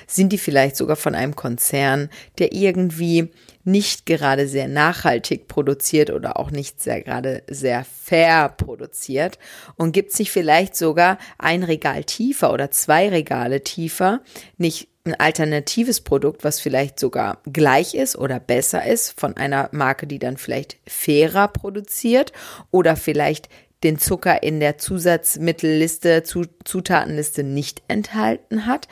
Sind 0.07 0.31
die 0.31 0.37
vielleicht 0.37 0.77
sogar 0.77 0.95
von 0.95 1.15
einem 1.15 1.35
Konzern, 1.35 2.09
der 2.37 2.53
irgendwie 2.53 3.29
nicht 3.65 4.05
gerade 4.05 4.47
sehr 4.47 4.67
nachhaltig 4.67 5.47
produziert 5.47 6.11
oder 6.11 6.39
auch 6.39 6.51
nicht 6.51 6.81
sehr 6.81 7.01
gerade 7.01 7.43
sehr 7.47 7.83
fair 7.83 8.49
produziert 8.49 9.39
und 9.75 9.91
gibt 9.91 10.11
sich 10.11 10.31
vielleicht 10.31 10.75
sogar 10.75 11.17
ein 11.39 11.63
Regal 11.63 12.03
tiefer 12.03 12.53
oder 12.53 12.69
zwei 12.69 13.09
Regale 13.09 13.63
tiefer 13.63 14.21
nicht 14.57 14.87
ein 15.05 15.13
alternatives 15.19 16.01
Produkt, 16.01 16.43
was 16.43 16.59
vielleicht 16.59 16.99
sogar 16.99 17.39
gleich 17.51 17.93
ist 17.93 18.17
oder 18.17 18.39
besser 18.39 18.85
ist 18.85 19.19
von 19.19 19.37
einer 19.37 19.69
Marke, 19.71 20.07
die 20.07 20.19
dann 20.19 20.37
vielleicht 20.37 20.77
fairer 20.87 21.47
produziert 21.47 22.33
oder 22.71 22.95
vielleicht 22.95 23.47
den 23.83 23.99
Zucker 23.99 24.41
in 24.41 24.59
der 24.59 24.77
Zusatzmittelliste, 24.79 26.23
Zutatenliste 26.23 27.43
nicht 27.43 27.83
enthalten 27.87 28.65
hat. 28.65 28.87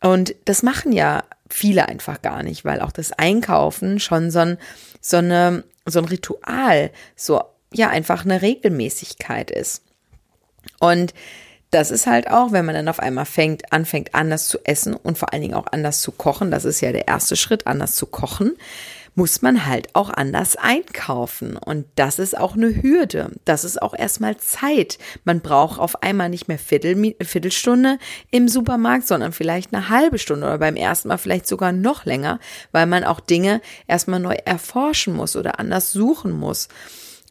Und 0.00 0.34
das 0.46 0.62
machen 0.62 0.92
ja 0.92 1.24
viele 1.50 1.88
einfach 1.88 2.22
gar 2.22 2.42
nicht, 2.42 2.64
weil 2.64 2.80
auch 2.80 2.92
das 2.92 3.12
Einkaufen 3.12 4.00
schon 4.00 4.30
so 4.30 4.40
ein, 4.40 4.58
so 5.00 5.18
eine, 5.18 5.64
so 5.84 5.98
ein 5.98 6.06
Ritual, 6.06 6.90
so, 7.16 7.42
ja, 7.72 7.90
einfach 7.90 8.24
eine 8.24 8.40
Regelmäßigkeit 8.40 9.50
ist. 9.50 9.82
Und 10.80 11.12
das 11.74 11.90
ist 11.90 12.06
halt 12.06 12.30
auch, 12.30 12.52
wenn 12.52 12.64
man 12.64 12.76
dann 12.76 12.88
auf 12.88 13.00
einmal 13.00 13.24
fängt, 13.24 13.72
anfängt 13.72 14.14
anders 14.14 14.46
zu 14.46 14.58
essen 14.64 14.94
und 14.94 15.18
vor 15.18 15.32
allen 15.32 15.42
Dingen 15.42 15.54
auch 15.54 15.66
anders 15.72 16.00
zu 16.00 16.12
kochen, 16.12 16.52
das 16.52 16.64
ist 16.64 16.80
ja 16.80 16.92
der 16.92 17.08
erste 17.08 17.34
Schritt, 17.34 17.66
anders 17.66 17.96
zu 17.96 18.06
kochen, 18.06 18.52
muss 19.16 19.42
man 19.42 19.66
halt 19.66 19.88
auch 19.94 20.10
anders 20.10 20.54
einkaufen. 20.54 21.56
Und 21.56 21.86
das 21.96 22.20
ist 22.20 22.38
auch 22.38 22.54
eine 22.54 22.82
Hürde. 22.82 23.30
Das 23.44 23.64
ist 23.64 23.82
auch 23.82 23.94
erstmal 23.94 24.36
Zeit. 24.36 24.98
Man 25.24 25.40
braucht 25.40 25.80
auf 25.80 26.02
einmal 26.02 26.28
nicht 26.28 26.46
mehr 26.46 26.58
Viertel, 26.58 27.14
Viertelstunde 27.20 27.98
im 28.30 28.48
Supermarkt, 28.48 29.06
sondern 29.08 29.32
vielleicht 29.32 29.74
eine 29.74 29.88
halbe 29.88 30.18
Stunde 30.18 30.46
oder 30.46 30.58
beim 30.58 30.76
ersten 30.76 31.08
Mal 31.08 31.18
vielleicht 31.18 31.48
sogar 31.48 31.72
noch 31.72 32.04
länger, 32.04 32.38
weil 32.70 32.86
man 32.86 33.02
auch 33.02 33.18
Dinge 33.18 33.60
erstmal 33.88 34.20
neu 34.20 34.36
erforschen 34.44 35.14
muss 35.14 35.34
oder 35.34 35.58
anders 35.58 35.92
suchen 35.92 36.32
muss. 36.32 36.68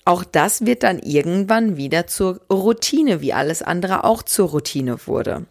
Auch 0.06 0.24
das 0.24 0.66
wird 0.66 0.84
dann 0.84 1.00
irgendwann 1.00 1.78
wieder 1.78 2.08
zur 2.08 2.42
Routine, 2.52 3.22
wie 3.22 3.34
alles 3.34 3.62
andere 3.62 4.04
auch 4.04 4.24
zur 4.24 4.50
Routine 4.50 5.08
wurde. 5.08 5.46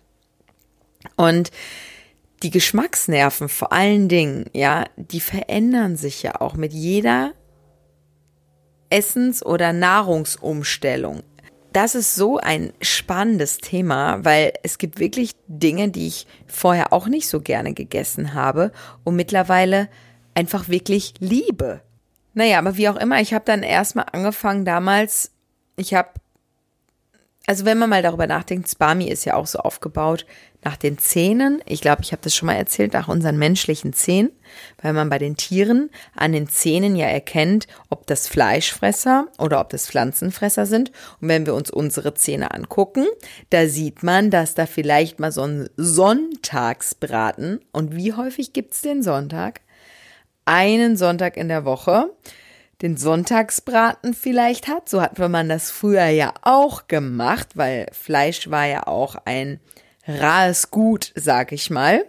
Und 1.17 1.51
die 2.43 2.51
Geschmacksnerven 2.51 3.49
vor 3.49 3.73
allen 3.73 4.09
Dingen, 4.09 4.47
ja, 4.53 4.85
die 4.97 5.21
verändern 5.21 5.97
sich 5.97 6.23
ja 6.23 6.41
auch 6.41 6.55
mit 6.55 6.73
jeder 6.73 7.33
Essens- 8.91 9.45
oder 9.45 9.73
Nahrungsumstellung. 9.73 11.23
Das 11.73 11.95
ist 11.95 12.15
so 12.15 12.37
ein 12.37 12.75
spannendes 12.83 13.57
Thema, 13.57 14.23
weil 14.25 14.53
es 14.63 14.77
gibt 14.77 15.01
wirklich 15.01 15.33
Dinge, 15.47 15.89
die 15.89 16.09
ich 16.09 16.27
vorher 16.47 16.93
auch 16.93 17.07
nicht 17.07 17.29
so 17.29 17.41
gerne 17.41 17.73
gegessen 17.73 18.35
habe 18.35 18.73
und 19.05 19.17
mittlerweile 19.17 19.89
einfach 20.35 20.69
wirklich 20.69 21.15
liebe. 21.19 21.81
Naja, 22.35 22.59
aber 22.59 22.77
wie 22.77 22.89
auch 22.89 22.97
immer, 22.97 23.21
ich 23.21 23.35
habe 23.35 23.45
dann 23.45 23.63
erstmal 23.63 24.07
angefangen 24.13 24.65
damals, 24.65 25.31
ich 25.77 25.95
habe 25.95 26.11
also 27.47 27.65
wenn 27.65 27.79
man 27.79 27.91
mal 27.91 28.03
darüber 28.03 28.27
nachdenkt, 28.27 28.69
Spami 28.69 29.09
ist 29.09 29.25
ja 29.25 29.35
auch 29.35 29.47
so 29.47 29.59
aufgebaut 29.59 30.27
nach 30.65 30.77
den 30.77 30.97
Zähnen. 30.99 31.61
Ich 31.67 31.81
glaube, 31.81 32.03
ich 32.03 32.13
habe 32.13 32.23
das 32.23 32.37
schon 32.37 32.47
mal 32.47 32.55
erzählt, 32.55 32.93
nach 32.93 33.09
unseren 33.09 33.37
menschlichen 33.37 33.93
Zähnen, 33.93 34.31
weil 34.81 34.93
man 34.93 35.09
bei 35.09 35.19
den 35.19 35.37
Tieren 35.37 35.91
an 36.15 36.31
den 36.31 36.49
Zähnen 36.49 36.95
ja 36.95 37.07
erkennt, 37.07 37.67
ob 37.91 38.07
das 38.07 38.29
Fleischfresser 38.29 39.27
oder 39.39 39.61
ob 39.61 39.71
das 39.71 39.89
Pflanzenfresser 39.89 40.67
sind. 40.67 40.93
Und 41.21 41.29
wenn 41.29 41.45
wir 41.45 41.55
uns 41.55 41.71
unsere 41.71 42.15
Zähne 42.15 42.55
angucken, 42.55 43.07
da 43.51 43.67
sieht 43.67 44.05
man, 44.05 44.31
dass 44.31 44.55
da 44.55 44.67
vielleicht 44.67 45.19
mal 45.19 45.33
so 45.33 45.43
ein 45.43 45.69
Sonntagsbraten. 45.77 47.61
Und 47.73 47.97
wie 47.97 48.13
häufig 48.13 48.53
gibt's 48.53 48.83
den 48.83 49.03
Sonntag? 49.03 49.63
Einen 50.45 50.97
Sonntag 50.97 51.37
in 51.37 51.49
der 51.49 51.65
Woche 51.65 52.11
den 52.83 52.97
Sonntagsbraten 52.97 54.13
vielleicht 54.13 54.67
hat. 54.67 54.89
So 54.89 55.01
hat 55.01 55.19
man 55.19 55.49
das 55.49 55.71
früher 55.71 56.07
ja 56.07 56.35
auch 56.43 56.89
gemacht, 56.89 57.51
weil 57.55 57.87
Fleisch 57.93 58.51
war 58.51 58.67
ja 58.67 58.87
auch 58.87 59.17
ein 59.25 59.61
rares 60.07 60.71
Gut, 60.71 61.13
sag 61.15 61.53
ich 61.53 61.71
mal. 61.71 62.05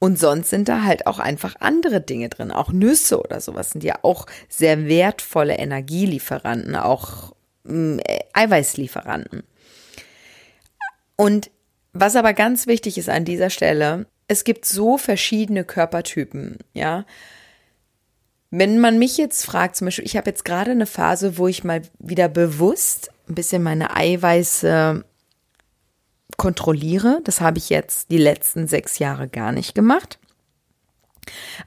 Und 0.00 0.18
sonst 0.18 0.50
sind 0.50 0.68
da 0.68 0.82
halt 0.82 1.06
auch 1.06 1.20
einfach 1.20 1.54
andere 1.60 2.00
Dinge 2.00 2.28
drin, 2.28 2.50
auch 2.50 2.72
Nüsse 2.72 3.20
oder 3.20 3.40
sowas 3.40 3.70
sind 3.70 3.84
ja 3.84 4.00
auch 4.02 4.26
sehr 4.48 4.88
wertvolle 4.88 5.54
Energielieferanten, 5.54 6.74
auch 6.74 7.32
äh, 7.68 7.98
Eiweißlieferanten. 8.32 9.44
Und 11.14 11.52
was 11.92 12.16
aber 12.16 12.34
ganz 12.34 12.66
wichtig 12.66 12.98
ist 12.98 13.08
an 13.08 13.24
dieser 13.24 13.50
Stelle, 13.50 14.06
es 14.30 14.44
gibt 14.44 14.64
so 14.64 14.96
verschiedene 14.96 15.64
Körpertypen, 15.64 16.58
ja. 16.72 17.04
Wenn 18.52 18.78
man 18.78 18.96
mich 18.96 19.16
jetzt 19.16 19.44
fragt, 19.44 19.74
zum 19.74 19.86
Beispiel, 19.86 20.06
ich 20.06 20.16
habe 20.16 20.30
jetzt 20.30 20.44
gerade 20.44 20.70
eine 20.70 20.86
Phase, 20.86 21.36
wo 21.36 21.48
ich 21.48 21.64
mal 21.64 21.82
wieder 21.98 22.28
bewusst 22.28 23.10
ein 23.28 23.34
bisschen 23.34 23.64
meine 23.64 23.96
Eiweiße 23.96 25.04
kontrolliere. 26.36 27.20
Das 27.24 27.40
habe 27.40 27.58
ich 27.58 27.70
jetzt 27.70 28.12
die 28.12 28.18
letzten 28.18 28.68
sechs 28.68 29.00
Jahre 29.00 29.26
gar 29.26 29.50
nicht 29.50 29.74
gemacht. 29.74 30.20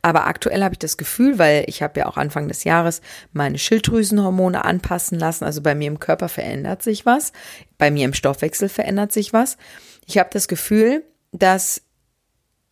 Aber 0.01 0.25
aktuell 0.25 0.63
habe 0.63 0.75
ich 0.75 0.79
das 0.79 0.95
Gefühl, 0.95 1.39
weil 1.39 1.65
ich 1.67 1.81
habe 1.81 1.99
ja 1.99 2.05
auch 2.05 2.15
Anfang 2.15 2.47
des 2.47 2.63
Jahres 2.63 3.01
meine 3.33 3.57
Schilddrüsenhormone 3.57 4.63
anpassen 4.63 5.19
lassen. 5.19 5.43
Also 5.43 5.61
bei 5.61 5.75
mir 5.75 5.89
im 5.89 5.99
Körper 5.99 6.29
verändert 6.29 6.81
sich 6.81 7.05
was. 7.05 7.33
Bei 7.77 7.91
mir 7.91 8.05
im 8.05 8.13
Stoffwechsel 8.13 8.69
verändert 8.69 9.11
sich 9.11 9.33
was. 9.33 9.57
Ich 10.05 10.17
habe 10.17 10.29
das 10.31 10.47
Gefühl, 10.47 11.03
dass 11.33 11.81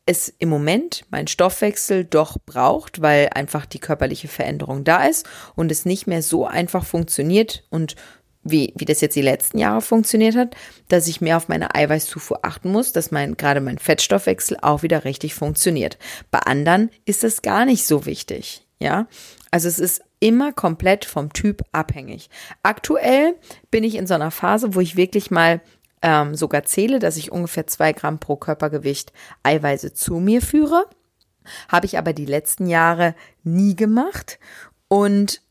es 0.06 0.30
im 0.30 0.50
Moment 0.50 1.06
mein 1.10 1.28
Stoffwechsel 1.28 2.06
doch 2.06 2.38
braucht, 2.46 3.02
weil 3.02 3.30
einfach 3.34 3.66
die 3.66 3.80
körperliche 3.80 4.28
Veränderung 4.28 4.84
da 4.84 5.06
ist 5.06 5.28
und 5.56 5.72
es 5.72 5.86
nicht 5.86 6.08
mehr 6.08 6.22
so 6.22 6.46
einfach 6.46 6.86
funktioniert 6.86 7.64
und 7.70 7.96
wie, 8.44 8.74
wie 8.76 8.86
das 8.86 9.02
jetzt 9.02 9.16
die 9.16 9.22
letzten 9.22 9.60
Jahre 9.60 9.82
funktioniert 9.82 10.36
hat, 10.36 10.56
dass 10.88 11.08
ich 11.08 11.22
mehr 11.22 11.38
auf 11.38 11.48
meine 11.48 11.76
Eiweißzufuhr 11.76 12.40
achten 12.44 12.72
muss, 12.72 12.92
dass 12.92 13.12
mein, 13.12 13.38
gerade 13.38 13.62
mein 13.62 13.78
Fettstoffwechsel 13.78 14.58
auch 14.62 14.82
wieder 14.82 15.06
richtig 15.06 15.36
funktioniert. 15.36 16.00
Bei 16.32 16.40
anderen 16.40 16.90
ist 17.06 17.24
das 17.24 17.44
gar 17.44 17.66
nicht 17.66 17.86
so 17.86 18.06
wichtig, 18.08 18.66
ja. 18.80 19.08
Also 19.52 19.68
es 19.68 19.78
ist 19.78 20.02
immer 20.20 20.54
komplett 20.54 21.06
vom 21.06 21.34
Typ 21.34 21.64
abhängig. 21.72 22.30
Aktuell 22.64 23.36
bin 23.70 23.84
ich 23.84 23.96
in 23.96 24.08
so 24.08 24.14
einer 24.16 24.32
Phase, 24.32 24.74
wo 24.74 24.80
ich 24.80 24.96
wirklich 24.96 25.30
mal 25.30 25.62
ähm, 26.02 26.36
sogar 26.36 26.64
zähle, 26.64 27.00
dass 27.00 27.18
ich 27.18 27.32
ungefähr 27.32 27.68
zwei 27.68 27.94
Gramm 27.94 28.20
pro 28.20 28.36
Körpergewicht 28.36 29.14
Eiweiße 29.44 29.94
zu 29.94 30.16
mir 30.16 30.42
führe. 30.42 30.86
Habe 31.70 31.86
ich 31.86 31.98
aber 31.98 32.14
die 32.14 32.26
letzten 32.26 32.68
Jahre 32.68 33.16
nie 33.44 33.76
gemacht 33.76 34.40
und 34.88 35.42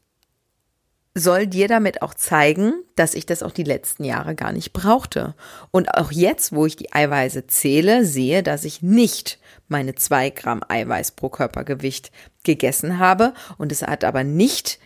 soll 1.14 1.46
dir 1.46 1.66
damit 1.66 2.02
auch 2.02 2.14
zeigen, 2.14 2.72
dass 2.94 3.14
ich 3.14 3.26
das 3.26 3.42
auch 3.42 3.50
die 3.50 3.64
letzten 3.64 4.04
Jahre 4.04 4.34
gar 4.34 4.52
nicht 4.52 4.72
brauchte. 4.72 5.34
Und 5.70 5.94
auch 5.94 6.12
jetzt, 6.12 6.52
wo 6.52 6.66
ich 6.66 6.76
die 6.76 6.92
Eiweiße 6.92 7.46
zähle, 7.48 8.04
sehe, 8.04 8.42
dass 8.42 8.64
ich 8.64 8.80
nicht 8.80 9.38
meine 9.66 9.94
zwei 9.96 10.30
Gramm 10.30 10.62
Eiweiß 10.66 11.12
pro 11.12 11.28
Körpergewicht 11.28 12.12
gegessen 12.44 12.98
habe. 12.98 13.34
Und 13.58 13.72
es 13.72 13.82
hat 13.82 14.04
aber 14.04 14.22
nicht 14.22 14.78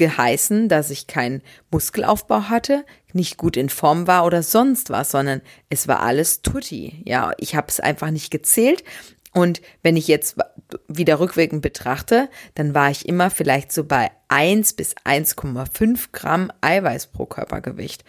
geheißen, 0.00 0.68
dass 0.70 0.90
ich 0.90 1.06
keinen 1.06 1.42
Muskelaufbau 1.70 2.48
hatte, 2.48 2.86
nicht 3.12 3.36
gut 3.36 3.58
in 3.58 3.68
Form 3.68 4.06
war 4.06 4.24
oder 4.24 4.42
sonst 4.42 4.88
was, 4.88 5.10
sondern 5.10 5.42
es 5.68 5.86
war 5.88 6.00
alles 6.00 6.40
tutti. 6.40 7.02
Ja, 7.04 7.32
ich 7.36 7.54
habe 7.54 7.68
es 7.68 7.80
einfach 7.80 8.10
nicht 8.10 8.30
gezählt. 8.30 8.82
Und 9.32 9.60
wenn 9.82 9.96
ich 9.96 10.08
jetzt 10.08 10.36
wieder 10.88 11.20
rückwirkend 11.20 11.60
betrachte, 11.60 12.30
dann 12.54 12.74
war 12.74 12.90
ich 12.90 13.06
immer 13.06 13.30
vielleicht 13.30 13.72
so 13.72 13.84
bei 13.84 14.10
1 14.28 14.72
bis 14.72 14.96
1,5 15.04 16.08
Gramm 16.12 16.50
Eiweiß 16.62 17.08
pro 17.08 17.26
Körpergewicht. 17.26 18.02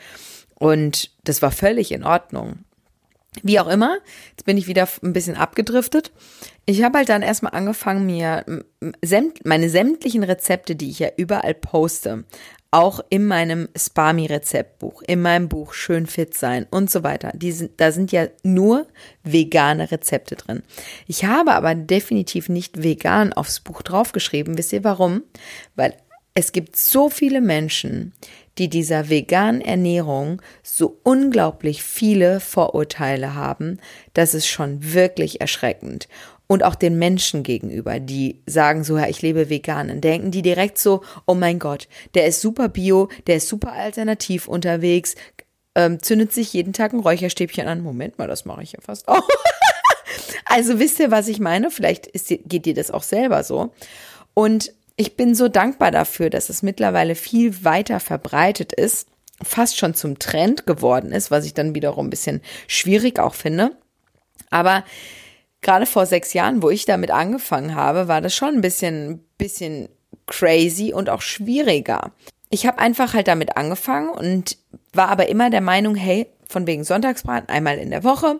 Und 0.56 1.12
das 1.26 1.42
war 1.42 1.52
völlig 1.52 1.92
in 1.92 2.06
Ordnung. 2.06 2.64
Wie 3.44 3.60
auch 3.62 3.68
immer, 3.68 3.98
jetzt 4.32 4.44
bin 4.44 4.58
ich 4.58 4.68
wieder 4.68 4.90
ein 5.04 5.14
bisschen 5.14 5.38
abgedriftet. 5.38 6.12
Ich 6.66 6.84
habe 6.84 6.98
halt 6.98 7.08
dann 7.08 7.22
erstmal 7.22 7.54
angefangen, 7.54 8.06
mir 8.06 8.46
meine 9.46 9.70
sämtlichen 9.70 10.24
Rezepte, 10.24 10.76
die 10.76 10.90
ich 10.90 11.00
ja 11.00 11.10
überall 11.16 11.54
poste, 11.54 12.26
auch 12.72 13.00
in 13.10 13.26
meinem 13.26 13.70
Spami-Rezeptbuch, 13.76 15.02
in 15.08 15.22
meinem 15.22 15.48
Buch 15.48 15.74
Schön 15.74 16.08
fit 16.08 16.36
sein 16.36 16.68
und 16.72 16.92
so 16.92 17.04
weiter. 17.04 17.32
Die 17.34 17.54
sind, 17.54 17.80
da 17.80 17.94
sind 17.94 18.12
ja 18.12 18.28
nur 18.44 18.88
vegane 19.24 19.92
Rezepte 19.92 20.36
drin. 20.36 20.64
Ich 21.08 21.24
habe 21.24 21.54
aber 21.54 21.74
definitiv 21.74 22.50
nicht 22.50 22.84
vegan 22.84 23.32
aufs 23.32 23.62
Buch 23.62 23.82
draufgeschrieben. 23.82 24.58
Wisst 24.58 24.74
ihr 24.74 24.84
warum? 24.84 25.24
Weil 25.76 25.96
es 26.34 26.54
gibt 26.54 26.78
so 26.78 27.10
viele 27.10 27.42
Menschen, 27.42 28.14
die 28.58 28.70
dieser 28.70 29.10
veganen 29.10 29.62
Ernährung 29.62 30.42
so 30.64 31.00
unglaublich 31.04 31.84
viele 31.84 32.40
Vorurteile 32.40 33.36
haben, 33.36 33.80
das 34.14 34.34
ist 34.34 34.48
schon 34.48 34.94
wirklich 34.94 35.42
erschreckend 35.42 36.08
und 36.52 36.64
auch 36.66 36.76
den 36.76 37.00
Menschen 37.00 37.44
gegenüber, 37.44 38.02
die 38.02 38.42
sagen 38.46 38.84
so, 38.84 38.98
ja, 38.98 39.08
ich 39.08 39.22
lebe 39.22 39.50
vegan, 39.50 39.88
dann 39.88 40.02
denken 40.02 40.32
die 40.32 40.42
direkt 40.42 40.78
so, 40.78 41.02
oh 41.26 41.34
mein 41.34 41.60
Gott, 41.60 41.88
der 42.14 42.26
ist 42.26 42.42
super 42.42 42.68
bio, 42.68 43.08
der 43.26 43.38
ist 43.38 43.48
super 43.48 43.72
alternativ 43.72 44.50
unterwegs, 44.50 45.16
ähm, 45.76 46.04
zündet 46.04 46.34
sich 46.34 46.52
jeden 46.52 46.74
Tag 46.74 46.92
ein 46.92 47.00
Räucherstäbchen 47.00 47.70
an. 47.70 47.82
Moment 47.82 48.18
mal, 48.18 48.28
das 48.28 48.44
mache 48.44 48.64
ich 48.64 48.74
ja 48.74 48.80
fast 48.82 49.08
auch. 49.08 49.26
also 50.46 50.78
wisst 50.78 51.00
ihr, 51.00 51.10
was 51.10 51.30
ich 51.30 51.40
meine? 51.40 51.72
Vielleicht 51.72 52.08
ist, 52.08 52.28
geht 52.28 52.66
dir 52.66 52.74
das 52.74 52.92
auch 52.92 53.04
selber 53.04 53.46
so. 53.46 53.72
Und 54.34 54.74
ich 54.96 55.16
bin 55.16 55.36
so 55.36 55.48
dankbar 55.48 55.92
dafür, 55.92 56.30
dass 56.30 56.50
es 56.50 56.64
mittlerweile 56.64 57.16
viel 57.16 57.64
weiter 57.64 58.00
verbreitet 58.00 58.74
ist, 58.74 59.08
fast 59.42 59.78
schon 59.78 59.94
zum 59.94 60.20
Trend 60.20 60.68
geworden 60.68 61.12
ist, 61.12 61.32
was 61.32 61.46
ich 61.46 61.54
dann 61.54 61.76
wiederum 61.76 62.08
ein 62.08 62.12
bisschen 62.12 62.42
schwierig 62.68 63.20
auch 63.20 63.34
finde. 63.34 63.72
Aber 64.50 64.84
gerade 65.62 65.86
vor 65.86 66.06
sechs 66.06 66.34
Jahren, 66.34 66.62
wo 66.62 66.70
ich 66.70 66.86
damit 66.86 67.12
angefangen 67.12 67.76
habe, 67.76 68.08
war 68.08 68.22
das 68.22 68.36
schon 68.36 68.56
ein 68.56 68.62
bisschen, 68.62 69.24
bisschen 69.38 69.90
crazy 70.28 70.94
und 70.94 71.10
auch 71.10 71.22
schwieriger. 71.22 72.12
Ich 72.50 72.66
habe 72.66 72.80
einfach 72.80 73.14
halt 73.14 73.28
damit 73.28 73.58
angefangen 73.58 74.10
und 74.10 74.58
war 74.94 75.08
aber 75.08 75.30
immer 75.30 75.50
der 75.50 75.62
Meinung, 75.62 75.96
hey, 75.96 76.28
von 76.48 76.68
wegen 76.68 76.84
Sonntagsbraten, 76.84 77.50
einmal 77.50 77.78
in 77.78 77.92
der 77.92 78.04
Woche 78.04 78.40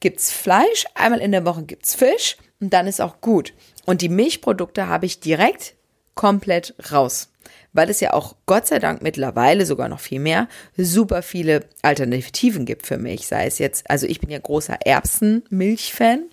gibt's 0.00 0.32
Fleisch, 0.32 0.84
einmal 0.94 1.20
in 1.20 1.30
der 1.30 1.44
Woche 1.44 1.62
gibt's 1.62 1.94
Fisch 1.94 2.36
und 2.60 2.72
dann 2.72 2.88
ist 2.88 3.00
auch 3.00 3.20
gut. 3.20 3.54
Und 3.86 4.02
die 4.02 4.08
Milchprodukte 4.08 4.88
habe 4.88 5.06
ich 5.06 5.20
direkt 5.20 5.74
komplett 6.14 6.74
raus 6.92 7.28
weil 7.72 7.90
es 7.90 8.00
ja 8.00 8.12
auch 8.12 8.36
Gott 8.46 8.66
sei 8.66 8.78
Dank 8.78 9.02
mittlerweile 9.02 9.66
sogar 9.66 9.88
noch 9.88 10.00
viel 10.00 10.20
mehr 10.20 10.48
super 10.76 11.22
viele 11.22 11.64
Alternativen 11.82 12.64
gibt 12.64 12.86
für 12.86 12.98
Milch. 12.98 13.26
Sei 13.26 13.46
es 13.46 13.58
jetzt, 13.58 13.88
also 13.90 14.06
ich 14.06 14.20
bin 14.20 14.30
ja 14.30 14.38
großer 14.38 14.78
Erbsenmilch-Fan, 14.84 16.24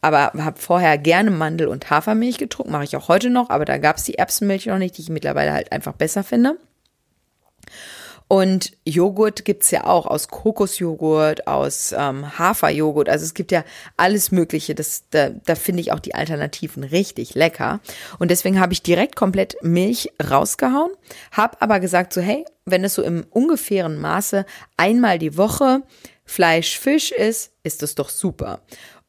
aber 0.00 0.32
habe 0.36 0.60
vorher 0.60 0.98
gerne 0.98 1.30
Mandel- 1.30 1.68
und 1.68 1.90
Hafermilch 1.90 2.38
getrunken, 2.38 2.72
mache 2.72 2.84
ich 2.84 2.96
auch 2.96 3.08
heute 3.08 3.30
noch, 3.30 3.50
aber 3.50 3.64
da 3.64 3.78
gab 3.78 3.96
es 3.96 4.04
die 4.04 4.18
Erbsenmilch 4.18 4.66
noch 4.66 4.78
nicht, 4.78 4.96
die 4.96 5.02
ich 5.02 5.08
mittlerweile 5.08 5.52
halt 5.52 5.72
einfach 5.72 5.94
besser 5.94 6.22
finde. 6.22 6.56
Und 8.28 8.72
Joghurt 8.84 9.44
gibt's 9.44 9.70
ja 9.70 9.84
auch 9.84 10.06
aus 10.06 10.28
Kokosjoghurt, 10.28 11.46
aus 11.46 11.94
ähm, 11.96 12.38
Haferjoghurt. 12.38 13.08
Also 13.08 13.24
es 13.24 13.34
gibt 13.34 13.52
ja 13.52 13.64
alles 13.96 14.32
Mögliche. 14.32 14.74
Das, 14.74 15.04
da, 15.10 15.30
da 15.30 15.54
finde 15.54 15.80
ich 15.80 15.92
auch 15.92 16.00
die 16.00 16.14
Alternativen 16.14 16.82
richtig 16.82 17.34
lecker. 17.34 17.80
Und 18.18 18.32
deswegen 18.32 18.58
habe 18.58 18.72
ich 18.72 18.82
direkt 18.82 19.14
komplett 19.14 19.56
Milch 19.62 20.10
rausgehauen, 20.28 20.90
habe 21.30 21.60
aber 21.60 21.78
gesagt 21.78 22.12
so, 22.12 22.20
hey, 22.20 22.44
wenn 22.64 22.82
es 22.82 22.94
so 22.94 23.02
im 23.02 23.24
ungefähren 23.30 24.00
Maße 24.00 24.44
einmal 24.76 25.18
die 25.18 25.36
Woche 25.36 25.82
Fleisch, 26.24 26.80
Fisch 26.80 27.12
ist, 27.12 27.52
ist 27.62 27.82
das 27.82 27.94
doch 27.94 28.08
super. 28.08 28.60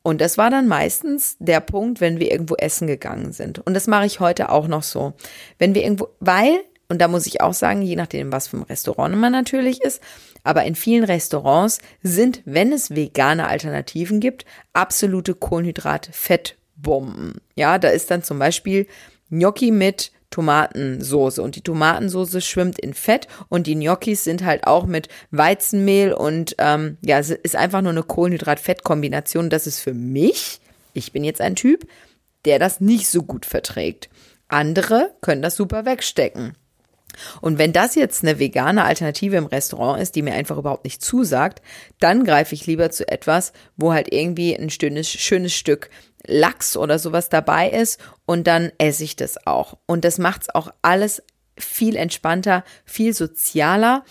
Und 0.04 0.22
das 0.22 0.38
war 0.38 0.50
dann 0.52 0.68
meistens 0.68 1.36
der 1.40 1.60
Punkt, 1.60 2.00
wenn 2.00 2.20
wir 2.20 2.32
irgendwo 2.32 2.56
essen 2.56 2.88
gegangen 2.88 3.34
sind. 3.34 3.60
Und 3.60 3.74
das 3.74 3.88
mache 3.88 4.06
ich 4.06 4.20
heute 4.20 4.50
auch 4.50 4.68
noch 4.68 4.84
so. 4.84 5.14
Wenn 5.58 5.76
wir 5.76 5.84
irgendwo, 5.84 6.10
weil 6.20 6.64
und 6.90 7.00
da 7.00 7.08
muss 7.08 7.26
ich 7.26 7.42
auch 7.42 7.54
sagen, 7.54 7.82
je 7.82 7.96
nachdem, 7.96 8.32
was 8.32 8.48
für 8.48 8.58
ein 8.58 8.64
Restaurant 8.64 9.18
man 9.18 9.32
natürlich 9.32 9.82
ist, 9.82 10.02
aber 10.44 10.64
in 10.64 10.76
vielen 10.76 11.04
Restaurants 11.04 11.80
sind, 12.02 12.42
wenn 12.46 12.72
es 12.72 12.96
vegane 12.96 13.48
Alternativen 13.48 14.20
gibt, 14.20 14.46
absolute 14.74 15.36
Kohlenhydrat-Fettbomben. 15.36 17.42
Ja, 17.56 17.78
da 17.78 17.90
ist 17.90 18.10
dann 18.10 18.24
zum 18.24 18.40
Beispiel 18.40 18.88
Gnocchi 19.30 19.72
mit 19.72 20.12
Tomatensoße 20.30 21.42
und 21.42 21.56
die 21.56 21.62
Tomatensoße 21.62 22.42
schwimmt 22.42 22.80
in 22.80 22.94
Fett 22.94 23.28
und 23.50 23.68
die 23.68 23.76
Gnocchis 23.76 24.24
sind 24.24 24.46
halt 24.46 24.68
auch 24.68 24.86
mit 24.86 25.10
Weizenmehl 25.32 26.14
und 26.14 26.56
ähm, 26.60 26.98
ja, 27.02 27.20
es 27.20 27.32
ist 27.32 27.56
einfach 27.56 27.82
nur 27.82 27.92
eine 27.92 28.04
Kohlenhydrat-Fett-Kombination. 28.04 29.50
Das 29.50 29.68
ist 29.68 29.80
für 29.80 29.94
mich, 29.94 30.60
ich 30.94 31.12
bin 31.12 31.24
jetzt 31.24 31.42
ein 31.42 31.56
Typ, 31.56 31.88
der 32.46 32.60
das 32.60 32.82
nicht 32.82 33.08
so 33.08 33.24
gut 33.24 33.46
verträgt. 33.46 34.10
Andere 34.48 35.16
können 35.22 35.42
das 35.42 35.56
super 35.56 35.86
wegstecken. 35.86 36.56
Und 37.42 37.58
wenn 37.58 37.74
das 37.74 37.96
jetzt 37.96 38.24
eine 38.24 38.40
vegane 38.40 38.84
Alternative 38.84 39.38
im 39.38 39.46
Restaurant 39.46 40.02
ist, 40.02 40.16
die 40.16 40.22
mir 40.22 40.34
einfach 40.34 40.58
überhaupt 40.58 40.84
nicht 40.84 41.02
zusagt, 41.02 41.62
dann 42.00 42.24
greife 42.24 42.54
ich 42.54 42.66
lieber 42.68 42.92
zu 42.92 43.08
etwas, 43.08 43.54
wo 43.76 43.94
halt 43.94 44.14
irgendwie 44.14 44.56
ein 44.56 44.70
schönes, 44.70 45.10
schönes 45.10 45.54
Stück 45.54 45.90
Lachs 46.26 46.76
oder 46.76 47.00
sowas 47.00 47.30
dabei 47.30 47.70
ist 47.70 48.00
und 48.26 48.48
dann 48.48 48.72
esse 48.78 49.04
ich 49.04 49.16
das 49.16 49.48
auch. 49.48 49.78
Und 49.86 50.04
das 50.04 50.18
macht 50.18 50.44
es 50.44 50.56
auch 50.56 50.70
alles 50.82 51.24
viel 51.58 51.96
entspannter, 51.96 52.64
viel 52.86 53.14
sozialer 53.14 54.04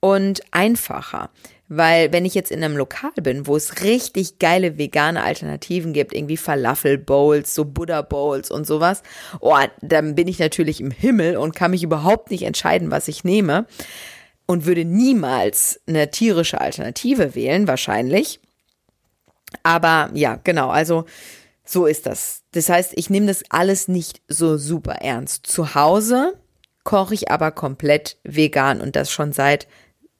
und 0.00 0.40
einfacher. 0.50 1.30
Weil 1.68 2.12
wenn 2.12 2.24
ich 2.24 2.34
jetzt 2.34 2.50
in 2.50 2.64
einem 2.64 2.78
Lokal 2.78 3.12
bin, 3.22 3.46
wo 3.46 3.54
es 3.54 3.82
richtig 3.82 4.38
geile 4.38 4.78
vegane 4.78 5.22
Alternativen 5.22 5.92
gibt, 5.92 6.14
irgendwie 6.14 6.38
Falafel-Bowls, 6.38 7.54
so 7.54 7.66
Buddha-Bowls 7.66 8.50
und 8.50 8.66
sowas, 8.66 9.02
oh, 9.40 9.54
dann 9.82 10.14
bin 10.14 10.28
ich 10.28 10.38
natürlich 10.38 10.80
im 10.80 10.90
Himmel 10.90 11.36
und 11.36 11.54
kann 11.54 11.72
mich 11.72 11.82
überhaupt 11.82 12.30
nicht 12.30 12.44
entscheiden, 12.44 12.90
was 12.90 13.06
ich 13.08 13.22
nehme 13.22 13.66
und 14.46 14.64
würde 14.64 14.86
niemals 14.86 15.78
eine 15.86 16.10
tierische 16.10 16.58
Alternative 16.58 17.34
wählen, 17.34 17.68
wahrscheinlich. 17.68 18.40
Aber 19.62 20.10
ja, 20.14 20.40
genau, 20.42 20.70
also 20.70 21.04
so 21.64 21.84
ist 21.84 22.06
das. 22.06 22.44
Das 22.52 22.70
heißt, 22.70 22.94
ich 22.96 23.10
nehme 23.10 23.26
das 23.26 23.42
alles 23.50 23.88
nicht 23.88 24.22
so 24.26 24.56
super 24.56 24.94
ernst. 25.02 25.46
Zu 25.46 25.74
Hause 25.74 26.40
koche 26.82 27.12
ich 27.12 27.30
aber 27.30 27.50
komplett 27.50 28.16
vegan 28.24 28.80
und 28.80 28.96
das 28.96 29.10
schon 29.10 29.32
seit 29.32 29.68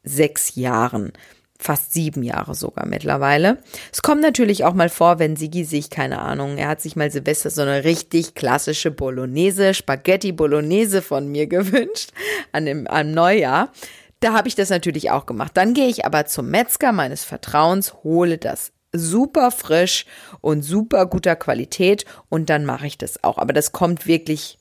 sechs 0.02 0.56
Jahren 0.56 1.12
fast 1.58 1.92
sieben 1.92 2.22
Jahre 2.22 2.54
sogar 2.54 2.86
mittlerweile. 2.86 3.58
Es 3.92 4.02
kommt 4.02 4.22
natürlich 4.22 4.64
auch 4.64 4.74
mal 4.74 4.88
vor, 4.88 5.18
wenn 5.18 5.36
Sigi 5.36 5.64
sich, 5.64 5.90
keine 5.90 6.20
Ahnung, 6.20 6.56
er 6.56 6.68
hat 6.68 6.80
sich 6.80 6.94
mal 6.94 7.10
Silvester 7.10 7.50
so 7.50 7.62
eine 7.62 7.84
richtig 7.84 8.34
klassische 8.34 8.90
Bolognese, 8.90 9.74
Spaghetti 9.74 10.32
Bolognese 10.32 11.02
von 11.02 11.28
mir 11.28 11.46
gewünscht 11.48 12.12
an 12.52 12.66
dem, 12.66 12.86
am 12.86 13.10
Neujahr. 13.10 13.72
Da 14.20 14.32
habe 14.32 14.48
ich 14.48 14.54
das 14.54 14.70
natürlich 14.70 15.10
auch 15.10 15.26
gemacht. 15.26 15.52
Dann 15.54 15.74
gehe 15.74 15.88
ich 15.88 16.04
aber 16.04 16.26
zum 16.26 16.50
Metzger 16.50 16.92
meines 16.92 17.24
Vertrauens, 17.24 17.94
hole 18.02 18.38
das 18.38 18.72
super 18.92 19.50
frisch 19.50 20.06
und 20.40 20.62
super 20.62 21.06
guter 21.06 21.36
Qualität 21.36 22.04
und 22.28 22.50
dann 22.50 22.64
mache 22.64 22.86
ich 22.86 22.98
das 22.98 23.22
auch. 23.22 23.38
Aber 23.38 23.52
das 23.52 23.72
kommt 23.72 24.06
wirklich 24.06 24.58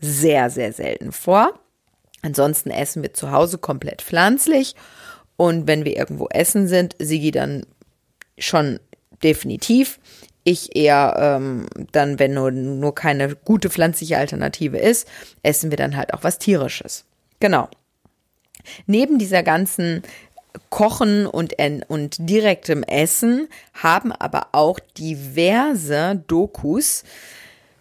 sehr, 0.00 0.50
sehr 0.50 0.72
selten 0.72 1.12
vor. 1.12 1.58
Ansonsten 2.22 2.70
essen 2.70 3.02
wir 3.02 3.12
zu 3.12 3.30
Hause 3.30 3.58
komplett 3.58 4.02
pflanzlich 4.02 4.74
und 5.36 5.66
wenn 5.66 5.84
wir 5.84 5.96
irgendwo 5.96 6.28
essen 6.28 6.68
sind, 6.68 6.96
Sigi 6.98 7.30
dann 7.30 7.66
schon 8.38 8.80
definitiv. 9.22 9.98
Ich 10.44 10.76
eher 10.76 11.16
ähm, 11.18 11.66
dann, 11.92 12.18
wenn 12.18 12.34
nur, 12.34 12.50
nur 12.50 12.94
keine 12.94 13.34
gute 13.34 13.68
pflanzliche 13.68 14.16
Alternative 14.16 14.78
ist, 14.78 15.08
essen 15.42 15.70
wir 15.70 15.76
dann 15.76 15.96
halt 15.96 16.14
auch 16.14 16.22
was 16.22 16.38
tierisches. 16.38 17.04
Genau. 17.40 17.68
Neben 18.86 19.18
dieser 19.18 19.42
ganzen 19.42 20.02
Kochen 20.70 21.26
und, 21.26 21.54
und 21.88 22.16
direktem 22.18 22.82
Essen 22.82 23.48
haben 23.74 24.12
aber 24.12 24.48
auch 24.52 24.78
diverse 24.96 26.22
Dokus 26.26 27.04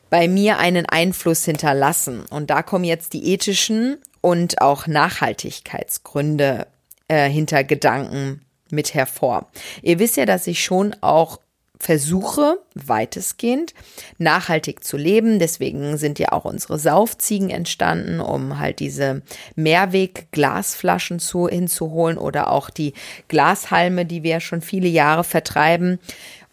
bei 0.10 0.28
mir 0.28 0.58
einen 0.58 0.86
Einfluss 0.86 1.46
hinterlassen. 1.46 2.26
Und 2.30 2.50
da 2.50 2.64
kommen 2.64 2.84
jetzt 2.84 3.14
die 3.14 3.32
ethischen 3.32 3.98
und 4.22 4.62
auch 4.62 4.88
Nachhaltigkeitsgründe 4.88 6.68
äh, 7.08 7.30
hinter 7.30 7.64
Gedanken 7.64 8.42
mit 8.72 8.94
hervor. 8.94 9.48
Ihr 9.82 10.00
wisst 10.00 10.18
ja, 10.18 10.26
dass 10.26 10.48
ich 10.48 10.64
schon 10.64 10.96
auch 11.02 11.40
versuche, 11.80 12.60
weitestgehend 12.74 13.74
nachhaltig 14.18 14.84
zu 14.84 14.98
leben. 14.98 15.40
Deswegen 15.40 15.98
sind 15.98 16.20
ja 16.20 16.32
auch 16.32 16.46
unsere 16.46 16.80
Saufziegen 16.80 17.50
entstanden, 17.50 18.20
um 18.20 18.60
halt 18.60 18.80
diese 18.80 19.22
Mehrweg-Glasflaschen 19.56 21.20
zu, 21.20 21.48
hinzuholen 21.48 22.18
oder 22.18 22.52
auch 22.52 22.70
die 22.70 22.94
Glashalme, 23.28 24.06
die 24.06 24.24
wir 24.24 24.40
schon 24.40 24.62
viele 24.62 24.88
Jahre 24.88 25.24
vertreiben, 25.24 26.00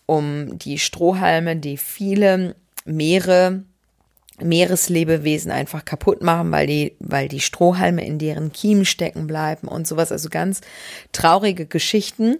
um 0.07 0.59
die 0.59 0.79
Strohhalme, 0.79 1.57
die 1.57 1.77
viele 1.77 2.57
Meere 2.85 3.63
Meereslebewesen 4.41 5.51
einfach 5.51 5.85
kaputt 5.85 6.23
machen, 6.23 6.51
weil 6.53 6.67
die, 6.67 6.97
weil 6.99 7.29
die 7.29 7.41
Strohhalme 7.41 8.05
in 8.05 8.19
deren 8.19 8.53
Kiemen 8.53 8.85
stecken 8.85 9.27
bleiben 9.27 9.69
und 9.69 9.87
sowas. 9.87 10.11
Also 10.11 10.29
ganz 10.29 10.61
traurige 11.13 11.67
Geschichten. 11.67 12.39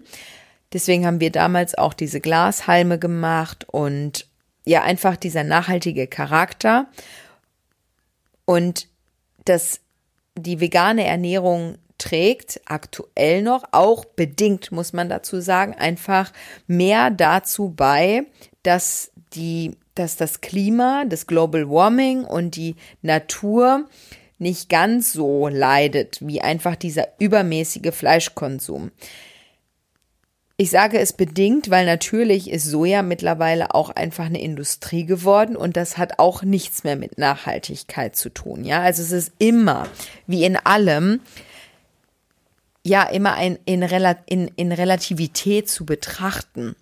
Deswegen 0.73 1.07
haben 1.07 1.21
wir 1.21 1.31
damals 1.31 1.77
auch 1.77 1.93
diese 1.93 2.21
Glashalme 2.21 2.99
gemacht 2.99 3.67
und 3.71 4.27
ja, 4.65 4.83
einfach 4.83 5.17
dieser 5.17 5.45
nachhaltige 5.45 6.07
Charakter 6.07 6.87
und 8.45 8.89
dass 9.45 9.81
die 10.37 10.61
vegane 10.61 11.05
Ernährung 11.05 11.77
trägt 11.99 12.61
aktuell 12.65 13.43
noch, 13.43 13.65
auch 13.73 14.05
bedingt, 14.05 14.73
muss 14.73 14.93
man 14.93 15.09
dazu 15.09 15.41
sagen, 15.41 15.75
einfach 15.75 16.33
mehr 16.67 17.11
dazu 17.11 17.71
bei, 17.71 18.25
dass 18.63 19.13
die 19.35 19.77
dass 19.95 20.17
das 20.17 20.41
Klima, 20.41 21.05
das 21.07 21.27
Global 21.27 21.69
Warming 21.69 22.25
und 22.25 22.57
die 22.57 22.77
Natur 23.03 23.89
nicht 24.39 24.69
ganz 24.69 25.13
so 25.13 25.49
leidet 25.49 26.19
wie 26.21 26.41
einfach 26.41 26.77
dieser 26.77 27.09
übermäßige 27.19 27.95
Fleischkonsum. 27.95 28.91
Ich 30.57 30.71
sage 30.71 30.99
es 30.99 31.13
bedingt, 31.13 31.71
weil 31.71 31.87
natürlich 31.87 32.51
ist 32.51 32.67
Soja 32.67 33.03
mittlerweile 33.03 33.75
auch 33.75 33.91
einfach 33.91 34.27
eine 34.27 34.41
Industrie 34.41 35.05
geworden 35.07 35.57
und 35.57 35.77
das 35.77 35.97
hat 35.97 36.19
auch 36.19 36.43
nichts 36.43 36.85
mehr 36.85 36.97
mit 36.97 37.19
Nachhaltigkeit 37.19 38.15
zu 38.15 38.29
tun. 38.29 38.65
Ja, 38.65 38.83
also 38.83 39.03
es 39.03 39.13
ist 39.13 39.33
immer, 39.39 39.89
wie 40.27 40.45
in 40.45 40.57
allem, 40.57 41.21
ja, 42.85 43.05
immer 43.05 43.35
ein, 43.35 43.59
in, 43.65 43.83
in, 43.83 44.49
in 44.55 44.73
Relativität 44.73 45.69
zu 45.69 45.87
betrachten. 45.87 46.77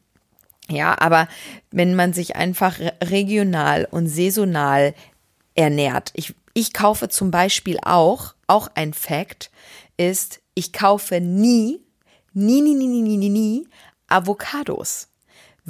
Ja, 0.70 0.96
aber 1.00 1.28
wenn 1.70 1.94
man 1.94 2.12
sich 2.12 2.36
einfach 2.36 2.78
regional 3.02 3.88
und 3.90 4.06
saisonal 4.06 4.94
ernährt, 5.54 6.12
ich, 6.14 6.34
ich 6.54 6.72
kaufe 6.72 7.08
zum 7.08 7.30
Beispiel 7.30 7.78
auch, 7.82 8.34
auch 8.46 8.68
ein 8.74 8.94
Fact 8.94 9.50
ist, 9.96 10.40
ich 10.54 10.72
kaufe 10.72 11.20
nie, 11.20 11.80
nie, 12.32 12.60
nie, 12.62 12.74
nie, 12.74 12.86
nie, 12.86 13.16
nie, 13.16 13.28
nie 13.28 13.68
Avocados 14.06 15.09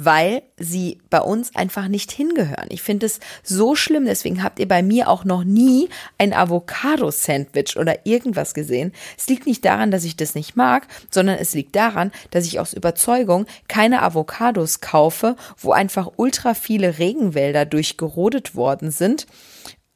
weil 0.03 0.41
sie 0.57 0.99
bei 1.11 1.19
uns 1.19 1.55
einfach 1.55 1.87
nicht 1.87 2.11
hingehören. 2.11 2.67
Ich 2.69 2.81
finde 2.81 3.05
es 3.05 3.19
so 3.43 3.75
schlimm, 3.75 4.05
deswegen 4.05 4.41
habt 4.41 4.59
ihr 4.59 4.67
bei 4.67 4.81
mir 4.81 5.07
auch 5.07 5.25
noch 5.25 5.43
nie 5.43 5.89
ein 6.17 6.33
Avocado-Sandwich 6.33 7.77
oder 7.77 8.05
irgendwas 8.05 8.55
gesehen. 8.55 8.93
Es 9.17 9.27
liegt 9.27 9.45
nicht 9.45 9.63
daran, 9.63 9.91
dass 9.91 10.03
ich 10.03 10.15
das 10.15 10.33
nicht 10.33 10.55
mag, 10.55 10.87
sondern 11.11 11.37
es 11.37 11.53
liegt 11.53 11.75
daran, 11.75 12.11
dass 12.31 12.45
ich 12.45 12.59
aus 12.59 12.73
Überzeugung 12.73 13.45
keine 13.67 14.01
Avocados 14.01 14.81
kaufe, 14.81 15.35
wo 15.57 15.71
einfach 15.71 16.09
ultra 16.17 16.55
viele 16.55 16.97
Regenwälder 16.97 17.65
durchgerodet 17.65 18.55
worden 18.55 18.89
sind 18.89 19.27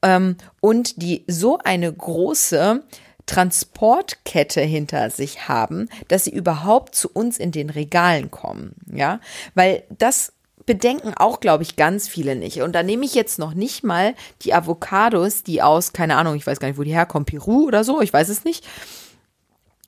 ähm, 0.04 0.38
und 0.62 1.02
die 1.02 1.26
so 1.28 1.58
eine 1.58 1.92
große 1.92 2.84
Transportkette 3.26 4.62
hinter 4.62 5.10
sich 5.10 5.48
haben, 5.48 5.90
dass 6.08 6.26
sie 6.26 6.34
überhaupt 6.34 6.96
zu 6.96 7.10
uns 7.10 7.38
in 7.38 7.52
den 7.52 7.70
Regalen 7.70 8.32
kommen. 8.32 8.76
Ja, 8.92 9.20
weil 9.54 9.84
das 9.90 10.34
bedenken 10.66 11.14
auch, 11.16 11.40
glaube 11.40 11.64
ich, 11.64 11.76
ganz 11.76 12.08
viele 12.08 12.36
nicht. 12.36 12.62
Und 12.62 12.74
da 12.74 12.84
nehme 12.84 13.06
ich 13.06 13.14
jetzt 13.14 13.38
noch 13.38 13.54
nicht 13.54 13.84
mal 13.84 14.16
die 14.42 14.54
Avocados, 14.54 15.44
die 15.44 15.62
aus, 15.62 15.94
keine 15.94 16.18
Ahnung, 16.18 16.36
ich 16.36 16.48
weiß 16.48 16.60
gar 16.60 16.68
nicht, 16.68 16.78
wo 16.78 16.84
die 16.84 16.94
herkommen, 16.94 17.26
Peru 17.26 17.68
oder 17.68 17.84
so, 17.84 18.02
ich 18.02 18.12
weiß 18.12 18.30
es 18.30 18.44
nicht. 18.44 18.66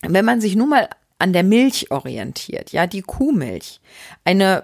Wenn 0.02 0.26
man 0.26 0.42
sich 0.42 0.56
nun 0.56 0.70
mal 0.70 0.90
an 1.20 1.34
der 1.34 1.44
Milch 1.44 1.90
orientiert, 1.90 2.72
ja, 2.72 2.86
die 2.86 3.02
Kuhmilch, 3.02 3.80
eine 4.24 4.64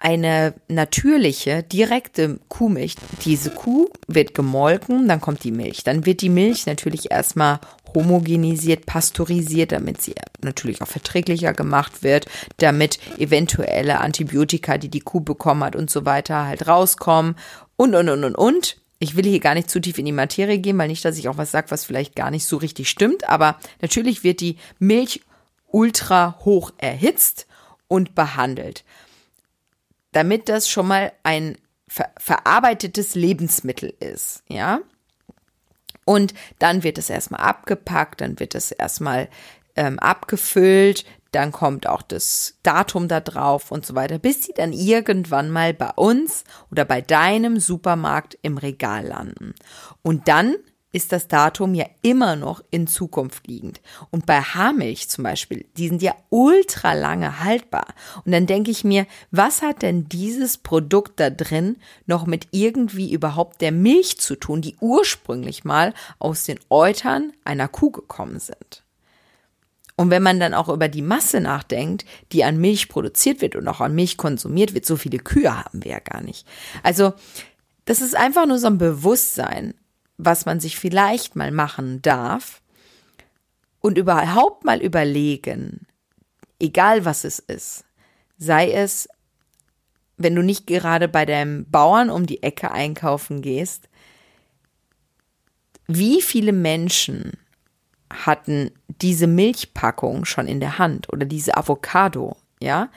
eine 0.00 0.54
natürliche, 0.66 1.62
direkte 1.62 2.40
Kuhmilch. 2.48 2.94
Diese 3.26 3.50
Kuh 3.50 3.90
wird 4.06 4.34
gemolken, 4.34 5.06
dann 5.06 5.20
kommt 5.20 5.44
die 5.44 5.52
Milch. 5.52 5.84
Dann 5.84 6.06
wird 6.06 6.22
die 6.22 6.30
Milch 6.30 6.64
natürlich 6.64 7.10
erstmal 7.10 7.60
homogenisiert, 7.94 8.86
pasteurisiert, 8.86 9.72
damit 9.72 10.02
sie 10.02 10.14
natürlich 10.42 10.82
auch 10.82 10.88
verträglicher 10.88 11.52
gemacht 11.52 12.02
wird, 12.02 12.26
damit 12.58 12.98
eventuelle 13.18 14.00
Antibiotika, 14.00 14.78
die 14.78 14.88
die 14.88 15.00
Kuh 15.00 15.20
bekommen 15.20 15.64
hat 15.64 15.76
und 15.76 15.90
so 15.90 16.04
weiter, 16.04 16.46
halt 16.46 16.66
rauskommen 16.66 17.36
und, 17.76 17.94
und, 17.94 18.08
und, 18.08 18.24
und, 18.24 18.34
und. 18.34 18.76
Ich 18.98 19.16
will 19.16 19.24
hier 19.24 19.40
gar 19.40 19.54
nicht 19.54 19.70
zu 19.70 19.80
tief 19.80 19.98
in 19.98 20.04
die 20.04 20.12
Materie 20.12 20.58
gehen, 20.58 20.76
weil 20.76 20.88
nicht, 20.88 21.04
dass 21.04 21.16
ich 21.16 21.28
auch 21.28 21.38
was 21.38 21.50
sage, 21.50 21.70
was 21.70 21.84
vielleicht 21.84 22.14
gar 22.14 22.30
nicht 22.30 22.44
so 22.44 22.58
richtig 22.58 22.90
stimmt, 22.90 23.28
aber 23.28 23.58
natürlich 23.80 24.24
wird 24.24 24.40
die 24.40 24.56
Milch 24.78 25.22
ultra 25.68 26.38
hoch 26.44 26.72
erhitzt 26.78 27.46
und 27.88 28.14
behandelt 28.14 28.84
damit 30.12 30.48
das 30.48 30.68
schon 30.68 30.88
mal 30.88 31.12
ein 31.22 31.56
ver 31.88 32.10
verarbeitetes 32.18 33.14
Lebensmittel 33.14 33.94
ist, 34.00 34.42
ja. 34.48 34.80
Und 36.04 36.34
dann 36.58 36.82
wird 36.82 36.98
es 36.98 37.10
erstmal 37.10 37.40
abgepackt, 37.40 38.20
dann 38.20 38.40
wird 38.40 38.54
es 38.54 38.72
erstmal 38.72 39.28
ähm, 39.76 39.98
abgefüllt, 39.98 41.04
dann 41.32 41.52
kommt 41.52 41.86
auch 41.86 42.02
das 42.02 42.58
Datum 42.62 43.06
da 43.06 43.20
drauf 43.20 43.70
und 43.70 43.86
so 43.86 43.94
weiter, 43.94 44.18
bis 44.18 44.44
sie 44.44 44.52
dann 44.52 44.72
irgendwann 44.72 45.50
mal 45.50 45.72
bei 45.72 45.90
uns 45.94 46.44
oder 46.70 46.84
bei 46.84 47.00
deinem 47.00 47.60
Supermarkt 47.60 48.36
im 48.42 48.58
Regal 48.58 49.06
landen. 49.06 49.54
Und 50.02 50.26
dann 50.26 50.56
ist 50.92 51.12
das 51.12 51.28
Datum 51.28 51.74
ja 51.74 51.86
immer 52.02 52.36
noch 52.36 52.62
in 52.70 52.86
Zukunft 52.86 53.46
liegend. 53.46 53.80
Und 54.10 54.26
bei 54.26 54.40
Haarmilch 54.40 55.08
zum 55.08 55.24
Beispiel, 55.24 55.66
die 55.76 55.88
sind 55.88 56.02
ja 56.02 56.14
ultra 56.30 56.94
lange 56.94 57.40
haltbar. 57.40 57.86
Und 58.24 58.32
dann 58.32 58.46
denke 58.46 58.70
ich 58.70 58.82
mir, 58.82 59.06
was 59.30 59.62
hat 59.62 59.82
denn 59.82 60.08
dieses 60.08 60.58
Produkt 60.58 61.20
da 61.20 61.30
drin 61.30 61.76
noch 62.06 62.26
mit 62.26 62.48
irgendwie 62.50 63.12
überhaupt 63.12 63.60
der 63.60 63.72
Milch 63.72 64.18
zu 64.18 64.34
tun, 64.34 64.62
die 64.62 64.76
ursprünglich 64.80 65.64
mal 65.64 65.94
aus 66.18 66.44
den 66.44 66.58
Eutern 66.70 67.32
einer 67.44 67.68
Kuh 67.68 67.90
gekommen 67.90 68.40
sind? 68.40 68.82
Und 70.00 70.08
wenn 70.08 70.22
man 70.22 70.40
dann 70.40 70.54
auch 70.54 70.70
über 70.70 70.88
die 70.88 71.02
Masse 71.02 71.40
nachdenkt, 71.40 72.06
die 72.32 72.42
an 72.42 72.56
Milch 72.56 72.88
produziert 72.88 73.42
wird 73.42 73.54
und 73.54 73.68
auch 73.68 73.82
an 73.82 73.94
Milch 73.94 74.16
konsumiert 74.16 74.72
wird, 74.72 74.86
so 74.86 74.96
viele 74.96 75.18
Kühe 75.18 75.54
haben 75.54 75.84
wir 75.84 75.90
ja 75.90 75.98
gar 75.98 76.22
nicht. 76.22 76.46
Also, 76.82 77.12
das 77.84 78.00
ist 78.00 78.16
einfach 78.16 78.46
nur 78.46 78.58
so 78.58 78.68
ein 78.68 78.78
Bewusstsein 78.78 79.74
was 80.24 80.46
man 80.46 80.60
sich 80.60 80.78
vielleicht 80.78 81.36
mal 81.36 81.50
machen 81.50 82.02
darf 82.02 82.62
und 83.80 83.98
überhaupt 83.98 84.64
mal 84.64 84.80
überlegen, 84.80 85.86
egal 86.58 87.04
was 87.04 87.24
es 87.24 87.38
ist, 87.38 87.84
sei 88.38 88.70
es, 88.72 89.08
wenn 90.16 90.34
du 90.34 90.42
nicht 90.42 90.66
gerade 90.66 91.08
bei 91.08 91.24
deinem 91.24 91.68
Bauern 91.70 92.10
um 92.10 92.26
die 92.26 92.42
Ecke 92.42 92.70
einkaufen 92.70 93.40
gehst, 93.40 93.88
wie 95.86 96.22
viele 96.22 96.52
Menschen 96.52 97.32
hatten 98.12 98.70
diese 98.88 99.26
Milchpackung 99.26 100.24
schon 100.24 100.46
in 100.46 100.60
der 100.60 100.78
Hand 100.78 101.12
oder 101.12 101.24
diese 101.24 101.56
Avocado, 101.56 102.36
ja? 102.60 102.90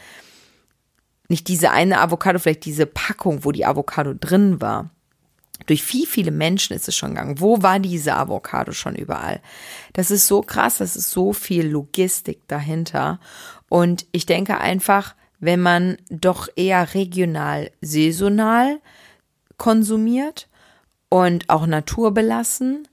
Nicht 1.30 1.48
diese 1.48 1.72
eine 1.72 2.02
Avocado, 2.02 2.38
vielleicht 2.38 2.66
diese 2.66 2.86
Packung, 2.86 3.46
wo 3.46 3.52
die 3.52 3.66
Avocado 3.66 4.14
drin 4.14 4.60
war. 4.60 4.90
Durch 5.66 5.94
wie 5.94 6.06
viele 6.06 6.32
Menschen 6.32 6.76
ist 6.76 6.88
es 6.88 6.96
schon 6.96 7.12
gegangen? 7.12 7.40
Wo 7.40 7.62
war 7.62 7.80
diese 7.80 8.16
Avocado 8.16 8.72
schon 8.72 8.96
überall? 8.96 9.42
Das 9.94 10.12
ist 10.12 10.28
so 10.28 10.42
krass, 10.42 10.78
das 10.80 10.96
ist 10.96 11.12
so 11.12 11.34
viel 11.34 11.68
Logistik 11.68 12.48
dahinter. 12.48 13.20
Und 13.70 14.06
ich 14.12 14.26
denke 14.26 14.60
einfach, 14.60 15.16
wenn 15.40 15.62
man 15.62 15.98
doch 16.10 16.48
eher 16.56 16.94
regional, 16.94 17.72
saisonal 17.82 18.80
konsumiert 19.58 20.48
und 21.10 21.50
auch 21.50 21.66
naturbelassen, 21.66 22.88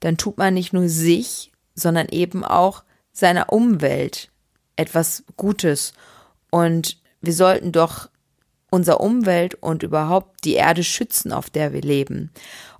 dann 0.00 0.16
tut 0.16 0.38
man 0.38 0.54
nicht 0.54 0.72
nur 0.72 0.88
sich, 0.88 1.52
sondern 1.74 2.08
eben 2.08 2.44
auch 2.44 2.84
seiner 3.12 3.52
Umwelt 3.52 4.30
etwas 4.76 5.24
Gutes. 5.36 5.92
Und 6.50 6.98
wir 7.20 7.32
sollten 7.32 7.72
doch 7.72 8.09
unser 8.70 9.00
Umwelt 9.00 9.54
und 9.54 9.82
überhaupt 9.82 10.44
die 10.44 10.54
Erde 10.54 10.84
schützen, 10.84 11.32
auf 11.32 11.50
der 11.50 11.72
wir 11.72 11.82
leben. 11.82 12.30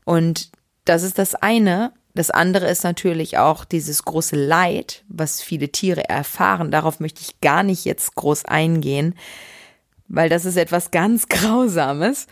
Und 0.04 0.50
das 0.84 1.02
ist 1.02 1.18
das 1.18 1.34
eine. 1.34 1.92
Das 2.14 2.30
andere 2.30 2.68
ist 2.68 2.82
natürlich 2.82 3.38
auch 3.38 3.64
dieses 3.64 4.04
große 4.04 4.36
Leid, 4.36 5.04
was 5.08 5.42
viele 5.42 5.68
Tiere 5.70 6.08
erfahren. 6.08 6.70
Darauf 6.70 7.00
möchte 7.00 7.20
ich 7.20 7.40
gar 7.40 7.62
nicht 7.62 7.84
jetzt 7.84 8.14
groß 8.16 8.46
eingehen, 8.46 9.14
weil 10.08 10.28
das 10.28 10.44
ist 10.44 10.56
etwas 10.56 10.90
ganz 10.90 11.28
Grausames. 11.28 12.26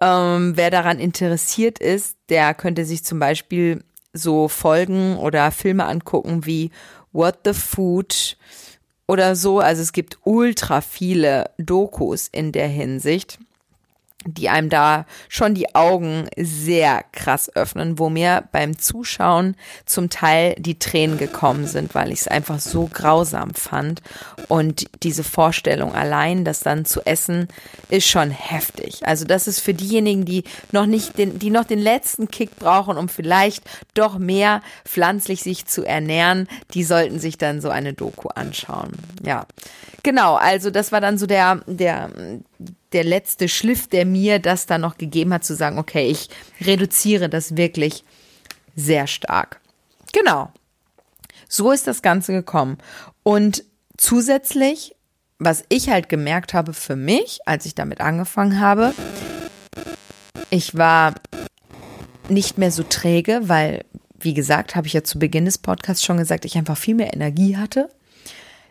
Ähm, 0.00 0.56
wer 0.56 0.70
daran 0.70 0.98
interessiert 0.98 1.78
ist, 1.78 2.16
der 2.28 2.54
könnte 2.54 2.84
sich 2.84 3.04
zum 3.04 3.18
Beispiel 3.18 3.82
so 4.12 4.48
Folgen 4.48 5.16
oder 5.18 5.50
Filme 5.50 5.84
angucken 5.86 6.46
wie 6.46 6.70
What 7.12 7.40
the 7.44 7.52
Food, 7.52 8.36
oder 9.08 9.36
so. 9.36 9.60
Also 9.60 9.82
es 9.82 9.92
gibt 9.92 10.18
ultra 10.24 10.80
viele 10.80 11.50
Dokus 11.58 12.28
in 12.30 12.52
der 12.52 12.68
Hinsicht 12.68 13.38
die 14.26 14.48
einem 14.48 14.68
da 14.68 15.06
schon 15.28 15.54
die 15.54 15.74
Augen 15.74 16.28
sehr 16.36 17.04
krass 17.12 17.54
öffnen, 17.54 17.98
wo 17.98 18.08
mir 18.08 18.44
beim 18.52 18.78
Zuschauen 18.78 19.56
zum 19.84 20.10
Teil 20.10 20.54
die 20.58 20.78
Tränen 20.78 21.18
gekommen 21.18 21.66
sind, 21.66 21.94
weil 21.94 22.12
ich 22.12 22.20
es 22.20 22.28
einfach 22.28 22.58
so 22.58 22.88
grausam 22.92 23.54
fand. 23.54 24.02
Und 24.48 24.86
diese 25.02 25.24
Vorstellung 25.24 25.94
allein, 25.94 26.44
das 26.44 26.60
dann 26.60 26.84
zu 26.84 27.04
essen, 27.06 27.48
ist 27.88 28.06
schon 28.06 28.30
heftig. 28.30 29.06
Also 29.06 29.24
das 29.24 29.46
ist 29.46 29.60
für 29.60 29.74
diejenigen, 29.74 30.24
die 30.24 30.44
noch 30.72 30.86
nicht 30.86 31.18
den, 31.18 31.38
die 31.38 31.50
noch 31.50 31.64
den 31.64 31.78
letzten 31.78 32.28
Kick 32.28 32.56
brauchen, 32.56 32.96
um 32.96 33.08
vielleicht 33.08 33.62
doch 33.94 34.18
mehr 34.18 34.62
pflanzlich 34.84 35.42
sich 35.42 35.66
zu 35.66 35.84
ernähren, 35.84 36.48
die 36.74 36.84
sollten 36.84 37.18
sich 37.18 37.38
dann 37.38 37.60
so 37.60 37.70
eine 37.70 37.92
Doku 37.92 38.28
anschauen. 38.28 38.92
Ja. 39.24 39.46
Genau, 40.02 40.36
also 40.36 40.70
das 40.70 40.92
war 40.92 41.00
dann 41.00 41.18
so 41.18 41.26
der, 41.26 41.62
der, 41.66 42.10
der 42.92 43.04
letzte 43.04 43.48
Schliff, 43.48 43.88
der 43.88 44.06
mir 44.06 44.38
das 44.38 44.66
dann 44.66 44.80
noch 44.80 44.98
gegeben 44.98 45.32
hat, 45.34 45.44
zu 45.44 45.54
sagen, 45.54 45.78
okay, 45.78 46.08
ich 46.08 46.28
reduziere 46.60 47.28
das 47.28 47.56
wirklich 47.56 48.04
sehr 48.74 49.06
stark. 49.06 49.60
Genau. 50.12 50.52
So 51.48 51.72
ist 51.72 51.86
das 51.86 52.02
Ganze 52.02 52.32
gekommen. 52.32 52.78
Und 53.22 53.64
zusätzlich, 53.96 54.94
was 55.38 55.64
ich 55.68 55.88
halt 55.88 56.08
gemerkt 56.08 56.54
habe 56.54 56.72
für 56.72 56.96
mich, 56.96 57.40
als 57.46 57.66
ich 57.66 57.74
damit 57.74 58.00
angefangen 58.00 58.60
habe, 58.60 58.94
ich 60.50 60.76
war 60.76 61.14
nicht 62.28 62.58
mehr 62.58 62.70
so 62.70 62.82
träge, 62.82 63.42
weil, 63.42 63.84
wie 64.18 64.34
gesagt, 64.34 64.76
habe 64.76 64.86
ich 64.86 64.92
ja 64.92 65.04
zu 65.04 65.18
Beginn 65.18 65.44
des 65.44 65.58
Podcasts 65.58 66.04
schon 66.04 66.18
gesagt, 66.18 66.44
ich 66.44 66.56
einfach 66.56 66.76
viel 66.76 66.94
mehr 66.94 67.12
Energie 67.12 67.56
hatte. 67.56 67.88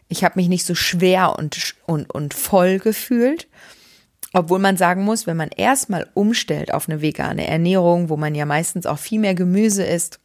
Ich 0.08 0.24
habe 0.24 0.40
mich 0.40 0.48
nicht 0.50 0.66
so 0.66 0.76
schwer 0.76 1.38
und, 1.38 1.76
und, 1.86 2.10
und 2.10 2.34
voll 2.34 2.80
gefühlt. 2.80 3.48
Obwohl 4.36 4.60
man 4.60 4.76
sagen 4.76 5.06
muss, 5.06 5.28
wenn 5.28 5.38
man 5.38 5.48
erstmal 5.48 6.08
umstellt 6.14 6.74
auf 6.74 6.90
eine 6.90 7.02
vegane 7.02 7.48
Ernährung, 7.48 8.10
wo 8.10 8.18
man 8.18 8.36
ja 8.36 8.46
meistens 8.46 8.86
auch 8.86 9.00
viel 9.00 9.22
mehr 9.22 9.34
Gemüse 9.34 9.86
isst, 9.86 10.20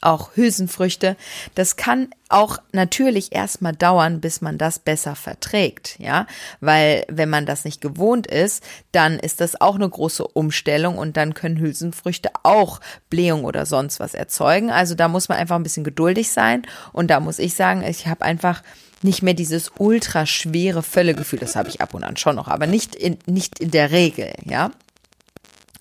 auch 0.00 0.34
Hülsenfrüchte, 0.34 1.16
das 1.54 1.76
kann 1.76 2.08
auch 2.28 2.58
natürlich 2.72 3.32
erstmal 3.32 3.74
dauern, 3.74 4.20
bis 4.20 4.40
man 4.40 4.58
das 4.58 4.80
besser 4.80 5.14
verträgt, 5.14 6.00
ja, 6.00 6.26
weil 6.60 7.04
wenn 7.08 7.30
man 7.30 7.46
das 7.46 7.64
nicht 7.64 7.80
gewohnt 7.80 8.26
ist, 8.26 8.64
dann 8.90 9.20
ist 9.20 9.40
das 9.40 9.60
auch 9.60 9.76
eine 9.76 9.88
große 9.88 10.26
Umstellung 10.26 10.98
und 10.98 11.16
dann 11.16 11.32
können 11.32 11.60
Hülsenfrüchte 11.60 12.30
auch 12.42 12.80
Blähung 13.08 13.44
oder 13.44 13.66
sonst 13.66 14.00
was 14.00 14.14
erzeugen. 14.14 14.72
Also 14.72 14.96
da 14.96 15.06
muss 15.06 15.28
man 15.28 15.38
einfach 15.38 15.54
ein 15.54 15.62
bisschen 15.62 15.84
geduldig 15.84 16.32
sein 16.32 16.62
und 16.92 17.08
da 17.08 17.20
muss 17.20 17.38
ich 17.38 17.54
sagen, 17.54 17.84
ich 17.84 18.08
habe 18.08 18.24
einfach 18.24 18.64
nicht 19.02 19.22
mehr 19.22 19.34
dieses 19.34 19.70
ultra 19.78 20.26
schwere 20.26 20.82
Völlegefühl. 20.82 21.38
Das 21.38 21.56
habe 21.56 21.68
ich 21.68 21.80
ab 21.80 21.94
und 21.94 22.04
an 22.04 22.16
schon 22.16 22.36
noch, 22.36 22.48
aber 22.48 22.66
nicht 22.66 22.94
in, 22.94 23.18
nicht 23.26 23.60
in 23.60 23.70
der 23.70 23.90
Regel, 23.90 24.32
ja. 24.44 24.70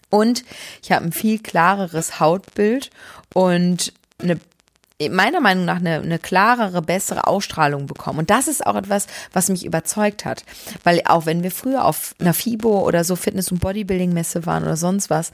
Und 0.09 0.45
ich 0.81 0.91
habe 0.91 1.05
ein 1.05 1.11
viel 1.11 1.39
klareres 1.39 2.19
Hautbild 2.19 2.91
und 3.33 3.93
eine 4.21 4.39
meiner 5.09 5.41
Meinung 5.41 5.65
nach 5.65 5.77
eine, 5.77 6.01
eine 6.01 6.17
klarere, 6.17 6.81
bessere 6.81 7.27
Ausstrahlung 7.27 7.85
bekommen. 7.85 8.19
Und 8.19 8.29
das 8.31 8.47
ist 8.47 8.65
auch 8.65 8.75
etwas, 8.75 9.05
was 9.31 9.49
mich 9.49 9.63
überzeugt 9.63 10.25
hat. 10.25 10.43
Weil 10.83 11.01
auch 11.05 11.27
wenn 11.27 11.43
wir 11.43 11.51
früher 11.51 11.85
auf 11.85 12.15
einer 12.19 12.33
FIBO 12.33 12.79
oder 12.79 13.03
so 13.03 13.15
Fitness- 13.15 13.51
und 13.51 13.59
Bodybuilding-Messe 13.59 14.47
waren 14.47 14.63
oder 14.63 14.75
sonst 14.75 15.11
was, 15.11 15.31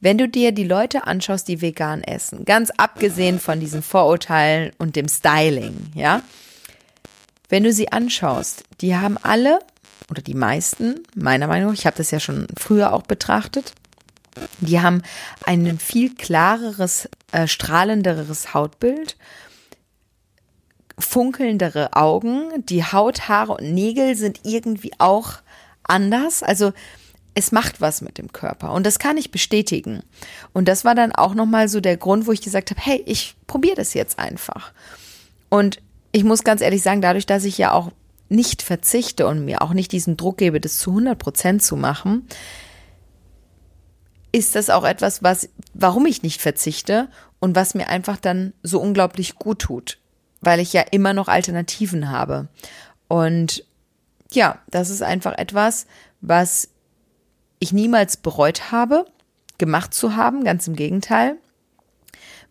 wenn 0.00 0.18
du 0.18 0.28
dir 0.28 0.52
die 0.52 0.64
Leute 0.64 1.06
anschaust, 1.06 1.48
die 1.48 1.60
vegan 1.60 2.02
essen, 2.02 2.44
ganz 2.44 2.70
abgesehen 2.76 3.38
von 3.38 3.60
diesen 3.60 3.82
Vorurteilen 3.82 4.72
und 4.78 4.96
dem 4.96 5.08
Styling, 5.08 5.76
ja, 5.94 6.22
wenn 7.48 7.64
du 7.64 7.72
sie 7.72 7.92
anschaust, 7.92 8.64
die 8.80 8.96
haben 8.96 9.18
alle 9.22 9.60
oder 10.10 10.22
die 10.22 10.34
meisten, 10.34 11.00
meiner 11.14 11.46
Meinung 11.46 11.70
nach, 11.70 11.78
ich 11.78 11.86
habe 11.86 11.96
das 11.96 12.10
ja 12.10 12.20
schon 12.20 12.46
früher 12.56 12.92
auch 12.92 13.02
betrachtet, 13.02 13.72
die 14.60 14.80
haben 14.80 15.02
ein 15.44 15.78
viel 15.78 16.14
klareres, 16.14 17.08
äh, 17.32 17.46
strahlenderes 17.46 18.54
Hautbild, 18.54 19.16
funkelndere 20.98 21.92
Augen, 21.94 22.64
die 22.64 22.84
Haut, 22.84 23.28
Haare 23.28 23.54
und 23.54 23.74
Nägel 23.74 24.16
sind 24.16 24.40
irgendwie 24.44 24.92
auch 24.98 25.34
anders. 25.82 26.42
Also 26.42 26.72
es 27.34 27.52
macht 27.52 27.80
was 27.80 28.00
mit 28.00 28.18
dem 28.18 28.32
Körper 28.32 28.72
und 28.72 28.86
das 28.86 28.98
kann 28.98 29.18
ich 29.18 29.30
bestätigen. 29.30 30.02
Und 30.52 30.68
das 30.68 30.84
war 30.84 30.94
dann 30.94 31.12
auch 31.12 31.34
nochmal 31.34 31.68
so 31.68 31.80
der 31.80 31.96
Grund, 31.96 32.26
wo 32.26 32.32
ich 32.32 32.40
gesagt 32.40 32.70
habe, 32.70 32.80
hey, 32.82 33.02
ich 33.06 33.36
probiere 33.46 33.76
das 33.76 33.94
jetzt 33.94 34.18
einfach. 34.18 34.72
Und 35.48 35.80
ich 36.16 36.24
muss 36.24 36.44
ganz 36.44 36.62
ehrlich 36.62 36.82
sagen, 36.82 37.02
dadurch, 37.02 37.26
dass 37.26 37.44
ich 37.44 37.58
ja 37.58 37.72
auch 37.72 37.92
nicht 38.30 38.62
verzichte 38.62 39.26
und 39.26 39.44
mir 39.44 39.60
auch 39.60 39.74
nicht 39.74 39.92
diesen 39.92 40.16
Druck 40.16 40.38
gebe, 40.38 40.62
das 40.62 40.78
zu 40.78 40.88
100 40.88 41.18
Prozent 41.18 41.62
zu 41.62 41.76
machen, 41.76 42.26
ist 44.32 44.54
das 44.54 44.70
auch 44.70 44.84
etwas, 44.84 45.22
was, 45.22 45.50
warum 45.74 46.06
ich 46.06 46.22
nicht 46.22 46.40
verzichte 46.40 47.08
und 47.38 47.54
was 47.54 47.74
mir 47.74 47.88
einfach 47.88 48.16
dann 48.16 48.54
so 48.62 48.80
unglaublich 48.80 49.34
gut 49.34 49.58
tut, 49.58 49.98
weil 50.40 50.58
ich 50.58 50.72
ja 50.72 50.80
immer 50.90 51.12
noch 51.12 51.28
Alternativen 51.28 52.10
habe. 52.10 52.48
Und 53.08 53.62
ja, 54.32 54.58
das 54.68 54.88
ist 54.88 55.02
einfach 55.02 55.36
etwas, 55.36 55.86
was 56.22 56.70
ich 57.58 57.74
niemals 57.74 58.16
bereut 58.16 58.72
habe, 58.72 59.04
gemacht 59.58 59.92
zu 59.92 60.16
haben, 60.16 60.44
ganz 60.44 60.66
im 60.66 60.76
Gegenteil. 60.76 61.36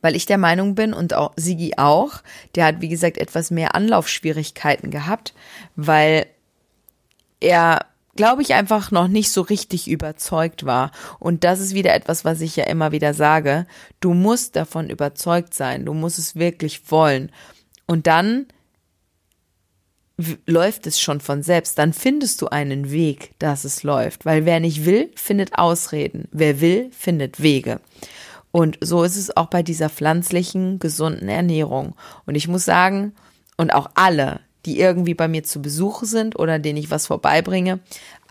Weil 0.06 0.16
ich 0.16 0.28
der 0.28 0.38
Meinung 0.38 0.76
bin 0.76 0.94
und 0.94 1.16
auch 1.16 1.34
Sigi 1.36 1.74
auch, 1.78 2.22
der 2.54 2.66
hat 2.66 2.80
wie 2.80 2.90
gesagt 2.90 3.18
etwas 3.18 3.50
mehr 3.50 3.74
Anlaufschwierigkeiten 3.74 4.92
gehabt, 4.92 5.34
weil 5.76 6.28
er 7.40 7.88
glaube 8.16 8.44
ich, 8.44 8.54
einfach 8.54 8.92
noch 8.92 9.08
nicht 9.08 9.32
so 9.32 9.42
richtig 9.42 9.90
überzeugt 9.90 10.64
war. 10.64 10.92
Und 11.20 11.44
das 11.44 11.60
ist 11.60 11.74
wieder 11.74 11.96
etwas, 11.96 12.24
was 12.24 12.40
ich 12.40 12.56
ja 12.56 12.66
immer 12.66 12.92
wieder 12.92 13.16
sage. 13.16 13.66
Du 14.00 14.14
musst 14.14 14.56
davon 14.56 14.92
überzeugt 14.92 15.56
sein. 15.56 15.86
Du 15.86 15.96
musst 15.96 16.20
es 16.20 16.36
wirklich 16.36 16.92
wollen. 16.92 17.32
Und 17.88 18.06
dann 18.06 18.46
läuft 20.46 20.88
es 20.88 21.02
schon 21.02 21.20
von 21.20 21.44
selbst. 21.44 21.80
Dann 21.80 21.94
findest 21.94 22.42
du 22.42 22.48
einen 22.48 22.92
Weg, 22.92 23.32
dass 23.40 23.66
es 23.66 23.82
läuft. 23.82 24.24
Weil 24.24 24.46
wer 24.46 24.60
nicht 24.60 24.86
will, 24.86 25.12
findet 25.16 25.58
Ausreden. 25.58 26.28
Wer 26.32 26.62
will, 26.62 26.92
findet 26.92 27.42
Wege. 27.42 27.82
Und 28.56 28.78
so 28.80 29.04
ist 29.04 29.18
es 29.18 29.36
auch 29.36 29.48
bei 29.48 29.64
dieser 29.64 29.90
pflanzlichen, 29.90 30.80
gesunden 30.80 31.28
Ernährung. 31.28 31.94
Und 32.26 32.36
ich 32.36 32.48
muss 32.48 32.64
sagen, 32.64 33.12
und 33.58 33.74
auch 33.74 33.90
alle, 33.96 34.40
die 34.66 34.80
irgendwie 34.80 35.14
bei 35.14 35.28
mir 35.28 35.44
zu 35.44 35.62
Besuch 35.62 36.04
sind 36.06 36.40
oder 36.40 36.58
denen 36.58 36.78
ich 36.78 36.90
was 36.90 37.08
vorbeibringe, 37.08 37.82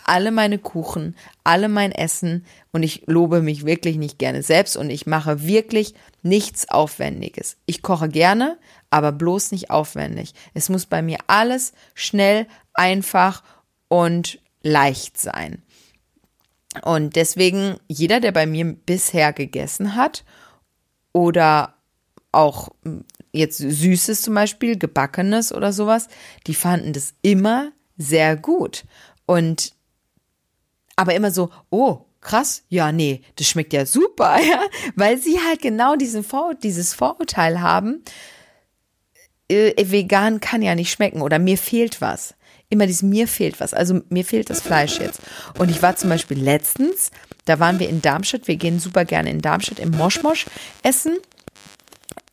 alle 0.07 0.31
meine 0.31 0.57
Kuchen, 0.57 1.15
alle 1.45 1.69
mein 1.69 1.93
Essen 1.93 2.47
und 2.73 2.83
ich 2.83 3.03
lobe 3.05 3.43
mich 3.43 3.67
wirklich 3.67 3.99
nicht 3.99 4.19
gerne 4.19 4.43
selbst 4.43 4.79
und 4.79 4.89
ich 4.89 5.05
mache 5.05 5.47
wirklich 5.47 5.93
nichts 6.23 6.71
Aufwendiges. 6.71 7.59
Ich 7.67 7.83
koche 7.83 8.09
gerne, 8.09 8.57
aber 8.89 9.13
bloß 9.13 9.53
nicht 9.53 9.69
aufwendig. 9.69 10.33
Es 10.55 10.71
muss 10.71 10.87
bei 10.87 11.03
mir 11.03 11.19
alles 11.27 11.75
schnell, 11.95 12.47
einfach 12.73 13.43
und 13.89 14.39
leicht 14.63 15.21
sein. 15.21 15.64
Und 16.83 17.17
deswegen, 17.17 17.77
jeder, 17.89 18.21
der 18.21 18.33
bei 18.33 18.47
mir 18.47 18.65
bisher 18.65 19.33
gegessen 19.33 19.95
hat 19.95 20.25
oder 21.13 21.75
auch 22.33 22.71
jetzt 23.33 23.59
Süßes 23.59 24.23
zum 24.23 24.35
Beispiel, 24.35 24.77
Gebackenes 24.79 25.53
oder 25.53 25.73
sowas, 25.73 26.09
die 26.47 26.55
fanden 26.55 26.93
das 26.93 27.15
immer 27.23 27.73
sehr 27.97 28.37
gut. 28.37 28.85
Und 29.27 29.73
aber 30.97 31.15
immer 31.15 31.31
so, 31.31 31.51
oh, 31.71 32.05
krass, 32.21 32.63
ja, 32.69 32.93
nee, 32.93 33.23
das 33.37 33.49
schmeckt 33.49 33.73
ja 33.73 33.87
super, 33.87 34.39
ja, 34.43 34.63
weil 34.97 35.19
sie 35.19 35.39
halt 35.41 35.63
genau 35.63 35.97
diesen 35.97 36.25
Vor 36.25 36.55
dieses 36.55 36.95
Vorurteil 36.95 37.61
haben, 37.61 38.03
äh, 39.49 39.73
vegan 39.91 40.41
kann 40.41 40.63
ja 40.63 40.75
nicht 40.75 40.91
schmecken 40.91 41.23
oder 41.23 41.39
mir 41.39 41.59
fehlt 41.59 42.01
was. 42.01 42.35
Immer 42.75 42.89
dieses 42.89 43.05
mir 43.05 43.29
fehlt 43.29 43.61
was, 43.61 43.73
also 43.73 44.01
mir 44.09 44.25
fehlt 44.25 44.51
das 44.51 44.61
Fleisch 44.61 44.99
jetzt. 44.99 45.21
Und 45.61 45.71
ich 45.71 45.81
war 45.81 45.95
zum 45.95 46.11
Beispiel 46.11 46.37
letztens, 46.37 47.13
da 47.45 47.61
waren 47.61 47.79
wir 47.79 47.89
in 47.89 48.03
Darmstadt, 48.03 48.49
wir 48.49 48.57
gehen 48.57 48.81
super 48.81 49.05
gerne 49.05 49.31
in 49.31 49.41
Darmstadt 49.41 49.79
im 49.79 49.93
Moschmosch 49.93 50.47
essen. 50.83 51.17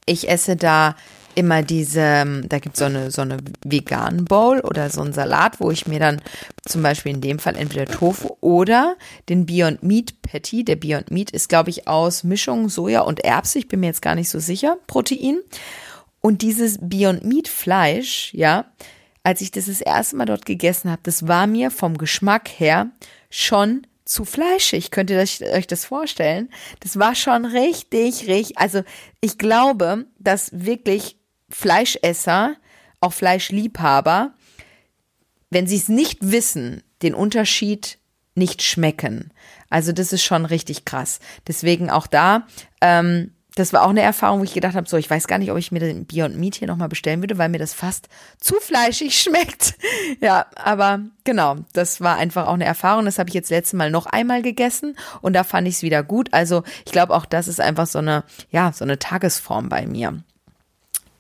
Ich 0.08 0.28
esse 0.28 0.56
da 0.56 0.96
immer 1.36 1.62
diese, 1.62 2.42
da 2.48 2.58
gibt 2.58 2.76
so 2.76 2.86
eine, 2.86 3.12
so 3.12 3.22
eine 3.22 3.38
vegan 3.64 4.26
Bowl 4.26 4.62
oder 4.62 4.90
so 4.90 5.02
ein 5.04 5.14
Salat, 5.14 5.60
wo 5.60 5.70
ich 5.70 5.86
mir 5.86 6.00
dann 6.00 6.24
zum 6.66 6.82
Beispiel 6.82 7.14
in 7.14 7.22
dem 7.22 7.38
Fall 7.38 7.56
entweder 7.56 7.86
Tofu 7.86 8.36
oder 8.42 8.96
den 9.30 9.46
Beyond 9.46 9.84
Meat 9.84 10.24
Patty. 10.24 10.66
Der 10.66 10.76
Beyond 10.76 11.12
Meat 11.12 11.30
ist, 11.30 11.50
glaube 11.50 11.70
ich, 11.70 11.88
aus 11.88 12.24
Mischung 12.24 12.68
Soja 12.68 13.02
und 13.02 13.24
Erbse. 13.24 13.60
Ich 13.60 13.68
bin 13.68 13.82
mir 13.82 13.86
jetzt 13.86 14.02
gar 14.02 14.16
nicht 14.16 14.30
so 14.30 14.40
sicher. 14.40 14.78
Protein. 14.88 15.38
Und 16.20 16.42
dieses 16.42 16.80
Beyond 16.82 17.26
Meat 17.26 17.48
Fleisch, 17.48 18.34
ja, 18.34 18.66
als 19.24 19.42
ich 19.42 19.52
das 19.52 19.66
das 19.66 19.82
erste 19.82 20.16
Mal 20.16 20.26
dort 20.26 20.46
gegessen 20.46 20.90
habe, 20.90 21.02
das 21.04 21.28
war 21.28 21.48
mir 21.48 21.72
vom 21.72 21.98
Geschmack 21.98 22.50
her 22.50 22.90
schon 23.30 23.86
zu 24.06 24.26
fleischig. 24.26 24.92
Könnt 24.92 25.10
ihr 25.10 25.20
euch 25.20 25.68
das 25.68 25.86
vorstellen? 25.86 26.50
Das 26.80 26.98
war 27.00 27.16
schon 27.16 27.46
richtig, 27.46 28.28
richtig. 28.28 28.58
Also 28.58 28.84
ich 29.22 29.38
glaube, 29.38 30.06
dass 30.20 30.50
wirklich 30.54 31.18
Fleischesser, 31.50 32.56
auch 33.00 33.14
Fleischliebhaber, 33.14 34.34
wenn 35.50 35.68
sie 35.68 35.78
es 35.78 35.90
nicht 35.90 36.20
wissen, 36.22 36.84
den 37.02 37.14
Unterschied 37.14 38.00
nicht 38.36 38.62
schmecken. 38.62 39.32
Also 39.70 39.92
das 39.92 40.14
ist 40.14 40.24
schon 40.24 40.46
richtig 40.46 40.86
krass. 40.86 41.20
Deswegen 41.48 41.90
auch 41.90 42.08
da, 42.08 42.48
ähm, 42.82 43.34
das 43.56 43.74
war 43.74 43.84
auch 43.84 43.90
eine 43.90 44.02
Erfahrung, 44.02 44.40
wo 44.40 44.44
ich 44.46 44.54
gedacht 44.54 44.76
habe, 44.76 44.88
so, 44.88 44.96
ich 44.96 45.10
weiß 45.10 45.28
gar 45.28 45.38
nicht, 45.38 45.52
ob 45.52 45.58
ich 45.58 45.74
mir 45.74 45.80
den 45.80 46.06
Beyond 46.06 46.38
Meat 46.38 46.56
hier 46.56 46.70
nochmal 46.70 46.88
bestellen 46.88 47.22
würde, 47.22 47.38
weil 47.38 47.50
mir 47.50 47.58
das 47.60 47.74
fast 47.74 48.08
zu 48.40 48.56
fleischig 48.56 49.20
schmeckt. 49.22 49.76
ja, 50.22 50.46
aber 50.56 51.02
genau, 51.26 51.58
das 51.74 52.00
war 52.00 52.16
einfach 52.16 52.48
auch 52.48 52.54
eine 52.54 52.66
Erfahrung. 52.66 53.06
Das 53.06 53.20
habe 53.20 53.30
ich 53.30 53.34
jetzt 53.34 53.50
letztes 53.50 53.74
Mal 53.74 53.92
noch 53.92 54.06
einmal 54.06 54.42
gegessen 54.42 54.96
und 55.22 55.34
da 55.34 55.44
fand 55.44 55.68
ich 55.68 55.76
es 55.76 55.84
wieder 55.84 56.02
gut. 56.02 56.30
Also 56.34 56.64
ich 56.86 56.94
glaube 56.94 57.14
auch, 57.14 57.26
das 57.26 57.50
ist 57.50 57.60
einfach 57.60 57.88
so 57.88 58.00
eine, 58.00 58.24
ja, 58.52 58.72
so 58.72 58.86
eine 58.86 59.00
Tagesform 59.00 59.68
bei 59.68 59.86
mir. 59.86 60.24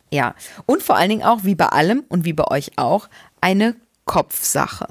Ja, 0.10 0.36
und 0.66 0.84
vor 0.84 0.96
allen 0.96 1.10
Dingen 1.10 1.24
auch, 1.24 1.44
wie 1.44 1.56
bei 1.56 1.68
allem 1.68 2.04
und 2.08 2.26
wie 2.26 2.34
bei 2.34 2.46
euch 2.46 2.78
auch, 2.78 3.10
eine 3.42 3.76
Kopfsache. 4.06 4.88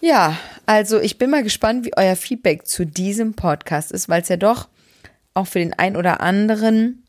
Ja, 0.00 0.36
also 0.66 0.98
ich 0.98 1.18
bin 1.18 1.30
mal 1.30 1.42
gespannt, 1.42 1.84
wie 1.84 1.96
euer 1.96 2.16
Feedback 2.16 2.66
zu 2.66 2.86
diesem 2.86 3.34
Podcast 3.34 3.92
ist, 3.92 4.08
weil 4.08 4.22
es 4.22 4.28
ja 4.28 4.36
doch 4.36 4.68
auch 5.34 5.46
für 5.46 5.58
den 5.58 5.74
ein 5.74 5.96
oder 5.96 6.20
anderen 6.20 7.04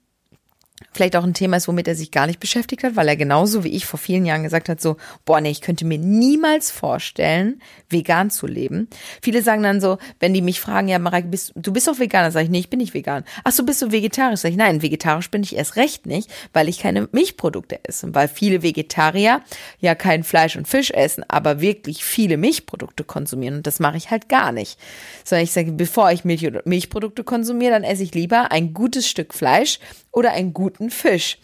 vielleicht 0.94 1.15
auch 1.15 1.24
ein 1.24 1.34
Thema 1.34 1.58
ist, 1.58 1.67
womit 1.67 1.88
er 1.88 1.96
sich 1.96 2.12
gar 2.12 2.28
nicht 2.28 2.39
beschäftigt 2.39 2.84
hat, 2.84 2.96
weil 2.96 3.08
er 3.08 3.15
genauso 3.15 3.63
wie 3.63 3.70
ich 3.70 3.86
vor 3.86 4.00
vielen 4.00 4.26
Jahren 4.26 4.44
gesagt 4.44 4.70
hat, 4.70 4.82
so, 4.82 4.98
boah, 5.26 5.41
nee, 5.41 5.52
ich 5.52 5.62
könnte 5.62 5.86
mir 5.86 5.98
niemals 5.98 6.72
vorstellen, 6.72 7.62
vegan 7.89 8.30
zu 8.30 8.48
leben. 8.48 8.88
Viele 9.22 9.41
sagen 9.41 9.63
dann 9.63 9.82
so, 9.82 9.98
wenn 10.20 10.34
die 10.34 10.41
mich 10.41 10.60
fragen, 10.60 10.88
ja, 10.88 11.00
Mareike, 11.00 11.28
bist, 11.28 11.54
du 11.56 11.72
bist 11.72 11.88
doch 11.88 12.00
Veganer, 12.00 12.32
sage 12.32 12.46
ich, 12.46 12.52
nee, 12.52 12.60
ich 12.60 12.70
bin 12.70 12.80
nicht 12.80 12.94
vegan. 12.94 13.24
Ach 13.44 13.52
so, 13.52 13.63
bist 13.63 13.82
du 13.82 13.91
vegetarisch? 13.91 14.41
Sag 14.41 14.52
ich, 14.52 14.58
nein, 14.58 14.82
vegetarisch 14.82 15.30
bin 15.30 15.44
ich 15.44 15.56
erst 15.56 15.76
recht 15.76 16.06
nicht, 16.06 16.30
weil 16.54 16.70
ich 16.70 16.80
keine 16.80 17.08
Milchprodukte 17.12 17.80
esse. 17.84 18.08
Und 18.08 18.15
weil 18.15 18.28
viele 18.28 18.63
Vegetarier 18.63 19.41
ja 19.80 19.96
kein 19.96 20.24
Fleisch 20.24 20.56
und 20.56 20.67
Fisch 20.67 20.91
essen, 20.91 21.24
aber 21.28 21.62
wirklich 21.62 22.04
viele 22.04 22.38
Milchprodukte 22.38 23.04
konsumieren. 23.04 23.58
Und 23.58 23.67
das 23.67 23.80
mache 23.80 23.98
ich 23.98 24.12
halt 24.12 24.30
gar 24.30 24.52
nicht. 24.52 24.80
Sondern 25.24 25.44
ich 25.44 25.52
sage, 25.52 25.72
bevor 25.72 26.12
ich 26.12 26.26
Milch 26.26 26.50
Milchprodukte 26.65 27.24
konsumiere, 27.24 27.72
dann 27.72 27.84
esse 27.84 28.04
ich 28.04 28.13
lieber 28.13 28.52
ein 28.52 28.74
gutes 28.74 29.08
Stück 29.08 29.34
Fleisch 29.34 29.80
oder 30.12 30.32
einen 30.32 30.54
guten 30.72 30.90
Fisch. 30.90 31.38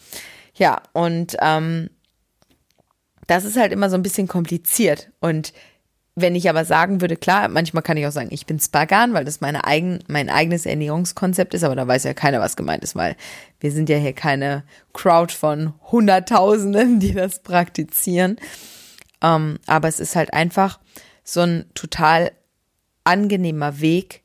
Ja, 0.56 0.82
und 0.94 1.38
ähm, 1.40 1.90
das 3.28 3.46
ist 3.46 3.58
halt 3.58 3.72
immer 3.72 3.90
so 3.90 3.96
ein 3.96 4.04
bisschen 4.04 4.28
kompliziert. 4.28 5.12
Und 5.20 5.54
wenn 6.16 6.34
ich 6.34 6.50
aber 6.50 6.66
sagen 6.66 7.00
würde, 7.00 7.16
klar, 7.16 7.48
manchmal 7.48 7.84
kann 7.84 7.96
ich 7.96 8.08
auch 8.08 8.12
sagen, 8.12 8.30
ich 8.32 8.48
bin 8.48 8.60
Spagan, 8.60 9.14
weil 9.14 9.24
das 9.24 9.40
meine 9.40 9.66
eigen, 9.66 10.00
mein 10.08 10.30
eigenes 10.32 10.66
Ernährungskonzept 10.66 11.54
ist, 11.54 11.64
aber 11.64 11.76
da 11.76 11.88
weiß 11.88 12.06
ja 12.06 12.16
keiner, 12.16 12.40
was 12.40 12.56
gemeint 12.56 12.84
ist, 12.84 12.96
weil 12.96 13.16
wir 13.60 13.72
sind 13.72 13.88
ja 13.88 13.98
hier 13.98 14.14
keine 14.14 14.64
Crowd 14.94 15.32
von 15.32 15.74
Hunderttausenden, 15.92 17.00
die 17.00 17.14
das 17.14 17.44
praktizieren. 17.44 18.38
Ähm, 19.22 19.60
aber 19.68 19.90
es 19.90 20.00
ist 20.00 20.16
halt 20.16 20.34
einfach 20.34 20.80
so 21.24 21.42
ein 21.42 21.66
total 21.76 22.32
angenehmer 23.04 23.80
Weg. 23.80 24.24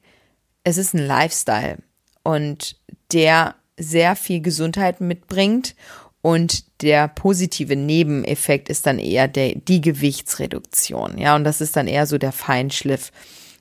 Es 0.64 0.78
ist 0.78 0.94
ein 0.94 1.06
Lifestyle 1.06 1.78
und 2.22 2.76
der 3.12 3.54
sehr 3.82 4.16
viel 4.16 4.40
Gesundheit 4.40 5.00
mitbringt 5.00 5.74
und 6.22 6.82
der 6.82 7.08
positive 7.08 7.76
Nebeneffekt 7.76 8.68
ist 8.68 8.86
dann 8.86 8.98
eher 8.98 9.28
der, 9.28 9.56
die 9.56 9.80
Gewichtsreduktion. 9.80 11.18
Ja, 11.18 11.34
und 11.34 11.44
das 11.44 11.60
ist 11.60 11.76
dann 11.76 11.88
eher 11.88 12.06
so 12.06 12.16
der 12.16 12.32
Feinschliff, 12.32 13.10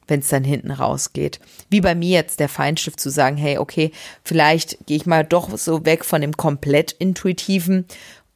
wenn 0.07 0.19
es 0.19 0.27
dann 0.27 0.43
hinten 0.43 0.71
rausgeht. 0.71 1.39
Wie 1.69 1.81
bei 1.81 1.95
mir 1.95 2.09
jetzt 2.09 2.39
der 2.39 2.49
Feinschliff 2.49 2.97
zu 2.97 3.09
sagen, 3.09 3.37
hey, 3.37 3.57
okay, 3.57 3.91
vielleicht 4.23 4.85
gehe 4.85 4.97
ich 4.97 5.05
mal 5.05 5.23
doch 5.23 5.57
so 5.57 5.85
weg 5.85 6.05
von 6.05 6.21
dem 6.21 6.37
komplett 6.37 6.91
intuitiven 6.91 7.85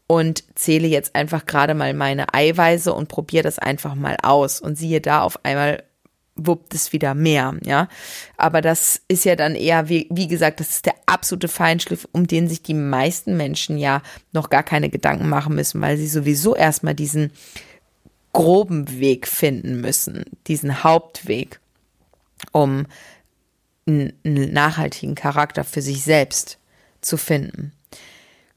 und 0.07 0.43
zähle 0.55 0.87
jetzt 0.87 1.15
einfach 1.15 1.45
gerade 1.45 1.73
mal 1.73 1.93
meine 1.93 2.33
Eiweiße 2.33 2.93
und 2.93 3.07
probiere 3.07 3.43
das 3.43 3.59
einfach 3.59 3.95
mal 3.95 4.17
aus 4.23 4.59
und 4.59 4.77
siehe 4.77 5.01
da 5.01 5.21
auf 5.21 5.43
einmal 5.43 5.83
wuppt 6.35 6.73
es 6.75 6.91
wieder 6.91 7.13
mehr, 7.13 7.55
ja. 7.63 7.87
Aber 8.37 8.61
das 8.61 9.01
ist 9.07 9.25
ja 9.25 9.35
dann 9.35 9.55
eher, 9.55 9.89
wie, 9.89 10.07
wie 10.09 10.27
gesagt, 10.27 10.59
das 10.59 10.69
ist 10.69 10.85
der 10.85 10.95
absolute 11.05 11.47
Feinschliff, 11.47 12.07
um 12.11 12.27
den 12.27 12.49
sich 12.49 12.61
die 12.61 12.73
meisten 12.73 13.37
Menschen 13.37 13.77
ja 13.77 14.01
noch 14.33 14.49
gar 14.49 14.63
keine 14.63 14.89
Gedanken 14.89 15.29
machen 15.29 15.55
müssen, 15.55 15.81
weil 15.81 15.97
sie 15.97 16.07
sowieso 16.07 16.55
erstmal 16.55 16.93
diesen 16.93 17.31
groben 18.33 18.99
Weg 18.99 19.27
finden 19.27 19.79
müssen, 19.79 20.25
diesen 20.47 20.83
Hauptweg, 20.83 21.61
um 22.51 22.85
einen 23.87 24.13
nachhaltigen 24.23 25.15
Charakter 25.15 25.63
für 25.63 25.81
sich 25.81 26.03
selbst 26.03 26.57
zu 26.99 27.17
finden. 27.17 27.71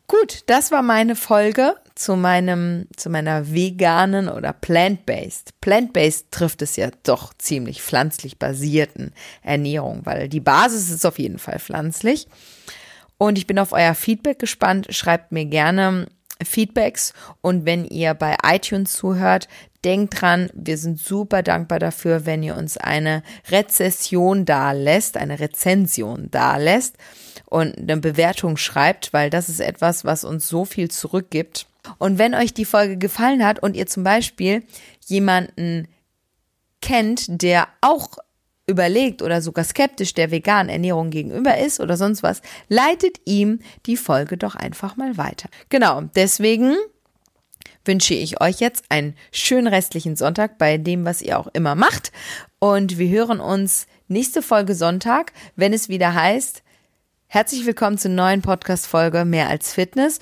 Gut, 0.08 0.44
das 0.46 0.70
war 0.70 0.82
meine 0.82 1.14
Folge 1.14 1.76
zu 1.94 2.16
meinem, 2.16 2.86
zu 2.96 3.10
meiner 3.10 3.52
veganen 3.52 4.30
oder 4.30 4.54
plant-based. 4.54 5.60
Plant-based 5.60 6.32
trifft 6.32 6.62
es 6.62 6.76
ja 6.76 6.88
doch 7.02 7.34
ziemlich 7.34 7.82
pflanzlich 7.82 8.38
basierten 8.38 9.12
Ernährung, 9.42 10.06
weil 10.06 10.30
die 10.30 10.40
Basis 10.40 10.90
ist 10.90 11.04
auf 11.04 11.18
jeden 11.18 11.38
Fall 11.38 11.58
pflanzlich. 11.58 12.26
Und 13.18 13.36
ich 13.36 13.46
bin 13.46 13.58
auf 13.58 13.72
euer 13.72 13.94
Feedback 13.94 14.38
gespannt. 14.38 14.86
Schreibt 14.90 15.30
mir 15.30 15.44
gerne 15.44 16.06
Feedbacks 16.42 17.12
und 17.40 17.66
wenn 17.66 17.84
ihr 17.84 18.14
bei 18.14 18.36
iTunes 18.44 18.92
zuhört, 18.92 19.48
denkt 19.84 20.20
dran, 20.20 20.50
wir 20.54 20.76
sind 20.76 20.98
super 20.98 21.42
dankbar 21.42 21.78
dafür, 21.78 22.26
wenn 22.26 22.42
ihr 22.42 22.56
uns 22.56 22.76
eine 22.76 23.22
Rezession 23.50 24.44
da 24.44 24.72
lässt, 24.72 25.16
eine 25.16 25.40
Rezension 25.40 26.28
da 26.30 26.56
lässt 26.56 26.96
und 27.46 27.78
eine 27.78 27.96
Bewertung 27.96 28.56
schreibt, 28.56 29.12
weil 29.12 29.30
das 29.30 29.48
ist 29.48 29.60
etwas, 29.60 30.04
was 30.04 30.24
uns 30.24 30.48
so 30.48 30.64
viel 30.64 30.90
zurückgibt. 30.90 31.66
Und 31.98 32.18
wenn 32.18 32.34
euch 32.34 32.52
die 32.52 32.64
Folge 32.64 32.98
gefallen 32.98 33.44
hat 33.44 33.62
und 33.62 33.76
ihr 33.76 33.86
zum 33.86 34.04
Beispiel 34.04 34.62
jemanden 35.06 35.88
kennt, 36.80 37.42
der 37.42 37.68
auch 37.80 38.18
überlegt 38.68 39.22
oder 39.22 39.42
sogar 39.42 39.64
skeptisch 39.64 40.14
der 40.14 40.30
veganen 40.30 40.68
Ernährung 40.68 41.10
gegenüber 41.10 41.58
ist 41.58 41.80
oder 41.80 41.96
sonst 41.96 42.22
was, 42.22 42.42
leitet 42.68 43.18
ihm 43.24 43.60
die 43.86 43.96
Folge 43.96 44.36
doch 44.36 44.54
einfach 44.54 44.96
mal 44.96 45.16
weiter. 45.16 45.48
Genau, 45.70 46.02
deswegen 46.14 46.76
wünsche 47.84 48.14
ich 48.14 48.40
euch 48.40 48.60
jetzt 48.60 48.84
einen 48.90 49.16
schönen 49.32 49.66
restlichen 49.66 50.14
Sonntag 50.14 50.58
bei 50.58 50.76
dem, 50.76 51.04
was 51.04 51.22
ihr 51.22 51.38
auch 51.38 51.48
immer 51.54 51.74
macht. 51.74 52.12
Und 52.58 52.98
wir 52.98 53.08
hören 53.08 53.40
uns 53.40 53.86
nächste 54.08 54.42
Folge 54.42 54.74
Sonntag, 54.74 55.32
wenn 55.56 55.72
es 55.72 55.88
wieder 55.88 56.14
heißt, 56.14 56.62
herzlich 57.26 57.64
willkommen 57.66 57.98
zur 57.98 58.10
neuen 58.10 58.42
Podcast-Folge 58.42 59.24
Mehr 59.24 59.48
als 59.48 59.72
Fitness. 59.72 60.20